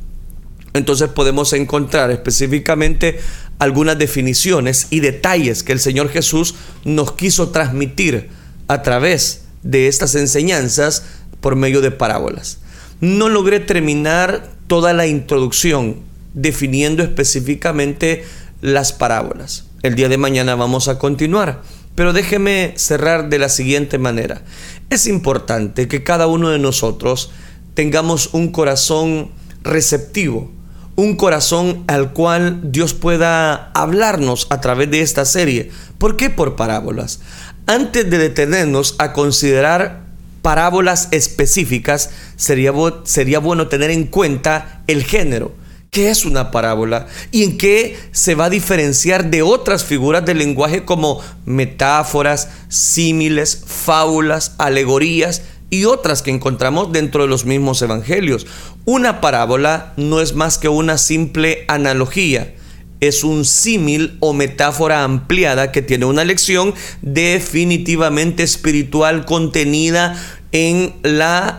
Entonces 0.74 1.08
podemos 1.08 1.54
encontrar 1.54 2.10
específicamente 2.10 3.18
algunas 3.58 3.96
definiciones 3.96 4.88
y 4.90 5.00
detalles 5.00 5.62
que 5.62 5.72
el 5.72 5.80
Señor 5.80 6.10
Jesús 6.10 6.54
nos 6.84 7.12
quiso 7.12 7.48
transmitir 7.48 8.43
a 8.68 8.82
través 8.82 9.42
de 9.62 9.88
estas 9.88 10.14
enseñanzas 10.14 11.04
por 11.40 11.56
medio 11.56 11.80
de 11.80 11.90
parábolas. 11.90 12.58
No 13.00 13.28
logré 13.28 13.60
terminar 13.60 14.50
toda 14.66 14.92
la 14.92 15.06
introducción 15.06 15.96
definiendo 16.32 17.02
específicamente 17.02 18.24
las 18.60 18.92
parábolas. 18.92 19.64
El 19.82 19.94
día 19.94 20.08
de 20.08 20.18
mañana 20.18 20.54
vamos 20.54 20.88
a 20.88 20.98
continuar, 20.98 21.62
pero 21.94 22.12
déjeme 22.12 22.72
cerrar 22.76 23.28
de 23.28 23.38
la 23.38 23.48
siguiente 23.48 23.98
manera. 23.98 24.42
Es 24.90 25.06
importante 25.06 25.88
que 25.88 26.02
cada 26.02 26.26
uno 26.26 26.48
de 26.48 26.58
nosotros 26.58 27.30
tengamos 27.74 28.30
un 28.32 28.48
corazón 28.48 29.30
receptivo, 29.62 30.50
un 30.96 31.16
corazón 31.16 31.84
al 31.86 32.12
cual 32.12 32.60
Dios 32.72 32.94
pueda 32.94 33.70
hablarnos 33.72 34.46
a 34.50 34.60
través 34.60 34.90
de 34.90 35.02
esta 35.02 35.24
serie. 35.24 35.70
¿Por 35.98 36.16
qué 36.16 36.30
por 36.30 36.56
parábolas? 36.56 37.20
Antes 37.66 38.10
de 38.10 38.18
detenernos 38.18 38.94
a 38.98 39.12
considerar 39.12 40.04
parábolas 40.42 41.08
específicas, 41.10 42.10
sería, 42.36 42.72
sería 43.04 43.38
bueno 43.38 43.68
tener 43.68 43.90
en 43.90 44.04
cuenta 44.04 44.82
el 44.86 45.04
género. 45.04 45.54
¿Qué 45.90 46.10
es 46.10 46.24
una 46.24 46.50
parábola? 46.50 47.06
¿Y 47.30 47.44
en 47.44 47.56
qué 47.56 47.96
se 48.10 48.34
va 48.34 48.46
a 48.46 48.50
diferenciar 48.50 49.30
de 49.30 49.42
otras 49.42 49.84
figuras 49.84 50.24
del 50.24 50.38
lenguaje 50.38 50.84
como 50.84 51.22
metáforas, 51.46 52.48
símiles, 52.68 53.62
fábulas, 53.66 54.56
alegorías 54.58 55.42
y 55.70 55.86
otras 55.86 56.22
que 56.22 56.30
encontramos 56.30 56.92
dentro 56.92 57.22
de 57.22 57.28
los 57.28 57.46
mismos 57.46 57.82
evangelios. 57.82 58.46
Una 58.84 59.20
parábola 59.20 59.92
no 59.96 60.20
es 60.20 60.34
más 60.34 60.58
que 60.58 60.68
una 60.68 60.98
simple 60.98 61.64
analogía, 61.66 62.54
es 63.08 63.24
un 63.24 63.44
símil 63.44 64.16
o 64.20 64.32
metáfora 64.32 65.04
ampliada 65.04 65.72
que 65.72 65.82
tiene 65.82 66.04
una 66.06 66.24
lección 66.24 66.74
definitivamente 67.02 68.42
espiritual 68.42 69.24
contenida 69.24 70.20
en 70.52 70.94
las 71.02 71.54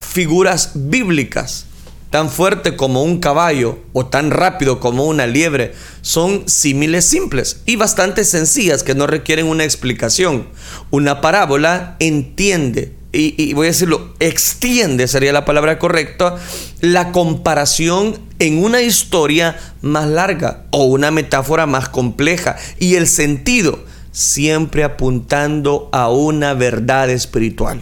figuras 0.00 0.72
bíblicas 0.74 1.66
tan 2.14 2.30
fuerte 2.30 2.76
como 2.76 3.02
un 3.02 3.18
caballo 3.18 3.80
o 3.92 4.06
tan 4.06 4.30
rápido 4.30 4.78
como 4.78 5.04
una 5.04 5.26
liebre, 5.26 5.74
son 6.00 6.48
símiles 6.48 7.06
simples 7.06 7.62
y 7.66 7.74
bastante 7.74 8.24
sencillas 8.24 8.84
que 8.84 8.94
no 8.94 9.08
requieren 9.08 9.48
una 9.48 9.64
explicación. 9.64 10.46
Una 10.92 11.20
parábola 11.20 11.96
entiende, 11.98 12.94
y, 13.14 13.52
voy 13.54 13.66
a 13.66 13.70
decirlo, 13.70 14.14
extiende, 14.18 15.08
sería 15.08 15.32
la 15.32 15.44
palabra 15.44 15.78
correcta, 15.78 16.36
la 16.80 17.12
comparación 17.12 18.18
en 18.38 18.62
una 18.62 18.82
historia 18.82 19.56
más 19.82 20.08
larga 20.08 20.64
o 20.70 20.84
una 20.84 21.10
metáfora 21.10 21.66
más 21.66 21.88
compleja 21.88 22.56
y 22.78 22.96
el 22.96 23.06
sentido 23.06 23.84
siempre 24.12 24.84
apuntando 24.84 25.88
a 25.92 26.08
una 26.10 26.54
verdad 26.54 27.10
espiritual. 27.10 27.80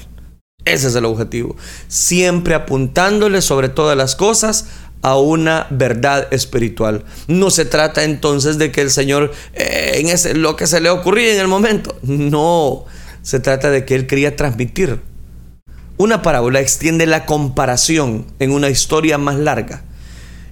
Ese 0.64 0.88
es 0.88 0.94
el 0.94 1.04
objetivo. 1.04 1.56
Siempre 1.88 2.54
apuntándole 2.54 3.42
sobre 3.42 3.68
todas 3.68 3.96
las 3.96 4.14
cosas 4.14 4.66
a 5.02 5.18
una 5.18 5.66
verdad 5.70 6.28
espiritual. 6.32 7.04
No 7.26 7.50
se 7.50 7.64
trata 7.64 8.04
entonces 8.04 8.58
de 8.58 8.70
que 8.70 8.80
el 8.80 8.90
Señor 8.90 9.32
eh, 9.52 9.94
en 9.96 10.08
ese, 10.08 10.34
lo 10.34 10.56
que 10.56 10.66
se 10.66 10.80
le 10.80 10.90
ocurría 10.90 11.34
en 11.34 11.40
el 11.40 11.48
momento. 11.48 11.96
No, 12.02 12.84
se 13.22 13.40
trata 13.40 13.70
de 13.70 13.84
que 13.84 13.96
Él 13.96 14.06
quería 14.06 14.36
transmitir. 14.36 15.00
Una 16.02 16.20
parábola 16.20 16.58
extiende 16.58 17.06
la 17.06 17.26
comparación 17.26 18.26
en 18.40 18.50
una 18.50 18.68
historia 18.68 19.18
más 19.18 19.36
larga. 19.36 19.84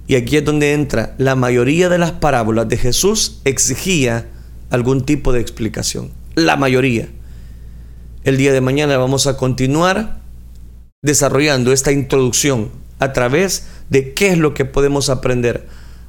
Y 0.07 0.15
aquí 0.15 0.37
es 0.37 0.45
donde 0.45 0.71
entra. 0.71 1.13
La 1.17 1.35
mayoría 1.35 1.89
de 1.89 1.97
las 1.97 2.13
parábolas 2.13 2.69
de 2.69 2.77
Jesús 2.77 3.41
exigía 3.43 4.29
algún 4.69 5.05
tipo 5.05 5.33
de 5.33 5.41
explicación. 5.41 6.11
La 6.35 6.55
mayoría. 6.55 7.09
El 8.23 8.37
día 8.37 8.53
de 8.53 8.61
mañana 8.61 8.95
vamos 8.95 9.27
a 9.27 9.35
continuar 9.35 10.21
desarrollando 11.01 11.73
esta 11.73 11.91
introducción 11.91 12.71
a 12.99 13.11
través 13.11 13.67
de 13.89 14.13
qué 14.13 14.29
es 14.29 14.37
lo 14.37 14.53
que 14.53 14.63
podemos 14.63 15.09
aprender 15.09 15.67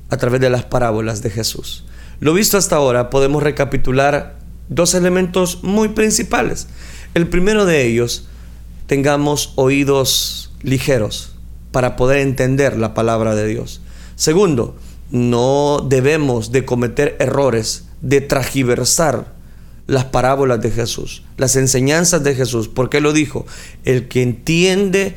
a 0.09 0.19
través 0.19 0.41
de 0.41 0.51
las 0.51 0.67
parábolas 0.67 1.21
de 1.21 1.31
Jesús. 1.31 1.85
Lo 2.21 2.33
visto 2.33 2.59
hasta 2.59 2.77
ahora, 2.77 3.11
podemos 3.11 3.43
recapitular 3.43 4.39
dos 4.69 4.95
elementos 4.95 5.65
muy 5.65 5.89
principales. 5.89 6.69
El 7.15 7.27
primero 7.27 7.67
de 7.67 7.85
ellos, 7.89 8.29
tengamos 8.93 9.55
oídos 9.55 10.51
ligeros 10.61 11.33
para 11.71 11.97
poder 11.97 12.19
entender 12.19 12.77
la 12.77 12.93
palabra 12.93 13.35
de 13.35 13.47
Dios. 13.47 13.81
Segundo, 14.17 14.77
no 15.11 15.83
debemos 15.89 16.53
de 16.53 16.67
cometer 16.67 17.17
errores 17.19 17.87
de 18.03 18.21
tragiversar 18.21 19.33
las 19.87 20.05
parábolas 20.05 20.61
de 20.61 20.71
Jesús, 20.71 21.23
las 21.39 21.57
enseñanzas 21.57 22.23
de 22.23 22.35
Jesús, 22.35 22.69
porque 22.69 23.01
lo 23.01 23.15
dijo, 23.15 23.47
el 23.87 24.09
que 24.09 24.21
entiende 24.21 25.17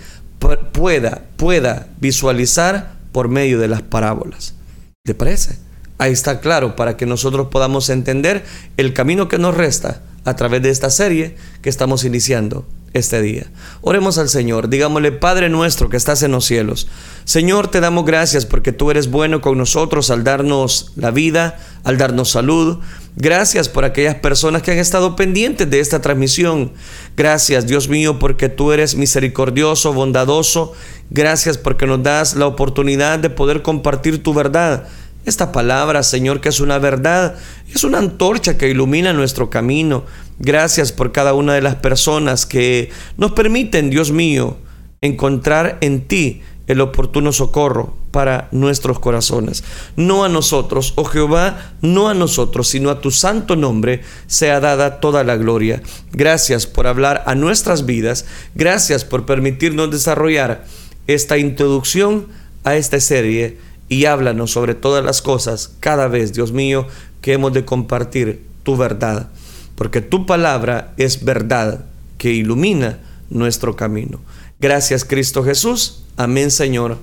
pueda, 0.72 1.26
pueda 1.36 1.90
visualizar 2.00 2.94
por 3.12 3.28
medio 3.28 3.60
de 3.60 3.68
las 3.68 3.82
parábolas. 3.82 4.56
¿Te 5.04 5.16
parece? 5.16 5.58
Ahí 5.98 6.14
está 6.14 6.40
claro 6.40 6.78
para 6.78 6.96
que 6.96 7.06
nosotros 7.06 7.50
podamos 7.52 7.90
entender 7.90 8.46
el 8.78 8.94
camino 8.94 9.28
que 9.28 9.38
nos 9.38 9.54
resta 9.54 10.02
a 10.24 10.38
través 10.38 10.62
de 10.62 10.70
esta 10.70 10.90
serie 10.90 11.36
que 11.62 11.68
estamos 11.68 12.06
iniciando 12.06 12.66
este 12.96 13.22
día. 13.22 13.46
Oremos 13.82 14.18
al 14.18 14.30
Señor, 14.30 14.70
digámosle, 14.70 15.12
Padre 15.12 15.50
nuestro 15.50 15.90
que 15.90 15.98
estás 15.98 16.24
en 16.24 16.32
los 16.32 16.46
cielos, 16.46 16.88
Señor, 17.26 17.68
te 17.68 17.82
damos 17.82 18.06
gracias 18.06 18.46
porque 18.46 18.72
tú 18.72 18.90
eres 18.90 19.12
bueno 19.12 19.42
con 19.42 19.58
nosotros 19.58 20.10
al 20.12 20.24
darnos 20.24 20.94
la 20.96 21.12
vida, 21.12 21.60
al 21.84 21.98
darnos 21.98 22.32
salud. 22.32 22.80
Gracias 23.18 23.68
por 23.68 23.84
aquellas 23.84 24.16
personas 24.16 24.62
que 24.62 24.72
han 24.72 24.78
estado 24.78 25.16
pendientes 25.16 25.70
de 25.70 25.80
esta 25.80 26.02
transmisión. 26.02 26.72
Gracias, 27.18 27.68
Dios 27.68 27.90
mío, 27.90 28.20
porque 28.20 28.48
tú 28.48 28.72
eres 28.72 28.96
misericordioso, 28.96 29.94
bondadoso. 29.94 30.74
Gracias 31.10 31.58
porque 31.58 31.88
nos 31.88 32.04
das 32.04 32.36
la 32.36 32.48
oportunidad 32.48 33.20
de 33.20 33.30
poder 33.30 33.62
compartir 33.62 34.24
tu 34.24 34.34
verdad. 34.34 34.88
Esta 35.26 35.52
palabra, 35.52 36.04
Señor, 36.04 36.40
que 36.40 36.50
es 36.50 36.60
una 36.60 36.78
verdad, 36.78 37.36
es 37.74 37.84
una 37.84 37.98
antorcha 37.98 38.58
que 38.60 38.70
ilumina 38.70 39.12
nuestro 39.12 39.50
camino. 39.50 40.06
Gracias 40.40 40.92
por 40.92 41.12
cada 41.12 41.34
una 41.34 41.54
de 41.54 41.62
las 41.62 41.76
personas 41.76 42.46
que 42.46 42.90
nos 43.18 43.32
permiten, 43.32 43.90
Dios 43.90 44.12
mío, 44.12 44.58
encontrar 45.02 45.78
en 45.82 46.08
ti 46.08 46.42
el 46.68 46.82
oportuno 46.82 47.32
socorro 47.32 47.94
para 48.12 48.48
nuestros 48.52 49.00
corazones. 49.00 49.64
No 49.96 50.24
a 50.24 50.30
nosotros, 50.30 50.94
oh 50.96 51.06
Jehová, 51.06 51.74
no 51.82 52.10
a 52.10 52.14
nosotros, 52.14 52.68
sino 52.68 52.90
a 52.90 53.02
tu 53.02 53.12
santo 53.12 53.56
nombre 53.56 54.02
sea 54.28 54.60
dada 54.60 55.00
toda 55.00 55.24
la 55.24 55.36
gloria. 55.36 55.82
Gracias 56.12 56.66
por 56.66 56.88
hablar 56.88 57.24
a 57.28 57.36
nuestras 57.36 57.86
vidas. 57.86 58.26
Gracias 58.56 59.06
por 59.06 59.26
permitirnos 59.26 59.92
desarrollar 59.92 60.66
esta 61.08 61.38
introducción 61.38 62.28
a 62.64 62.76
esta 62.76 63.00
serie 63.00 63.58
y 63.90 64.06
háblanos 64.06 64.52
sobre 64.52 64.74
todas 64.74 65.06
las 65.06 65.22
cosas 65.22 65.76
cada 65.80 66.08
vez, 66.08 66.34
Dios 66.34 66.52
mío, 66.52 66.88
que 67.22 67.34
hemos 67.34 67.54
de 67.54 67.66
compartir 67.66 68.44
tu 68.64 68.76
verdad, 68.76 69.30
porque 69.76 70.02
tu 70.02 70.26
palabra 70.26 70.94
es 70.98 71.24
verdad 71.24 71.86
que 72.18 72.32
ilumina 72.32 73.00
nuestro 73.30 73.76
camino. 73.76 74.20
Gracias 74.60 75.06
Cristo 75.06 75.44
Jesús. 75.44 76.04
Amén 76.18 76.52
Señor 76.52 76.98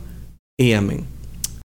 y 0.56 0.72
amén. 0.72 1.04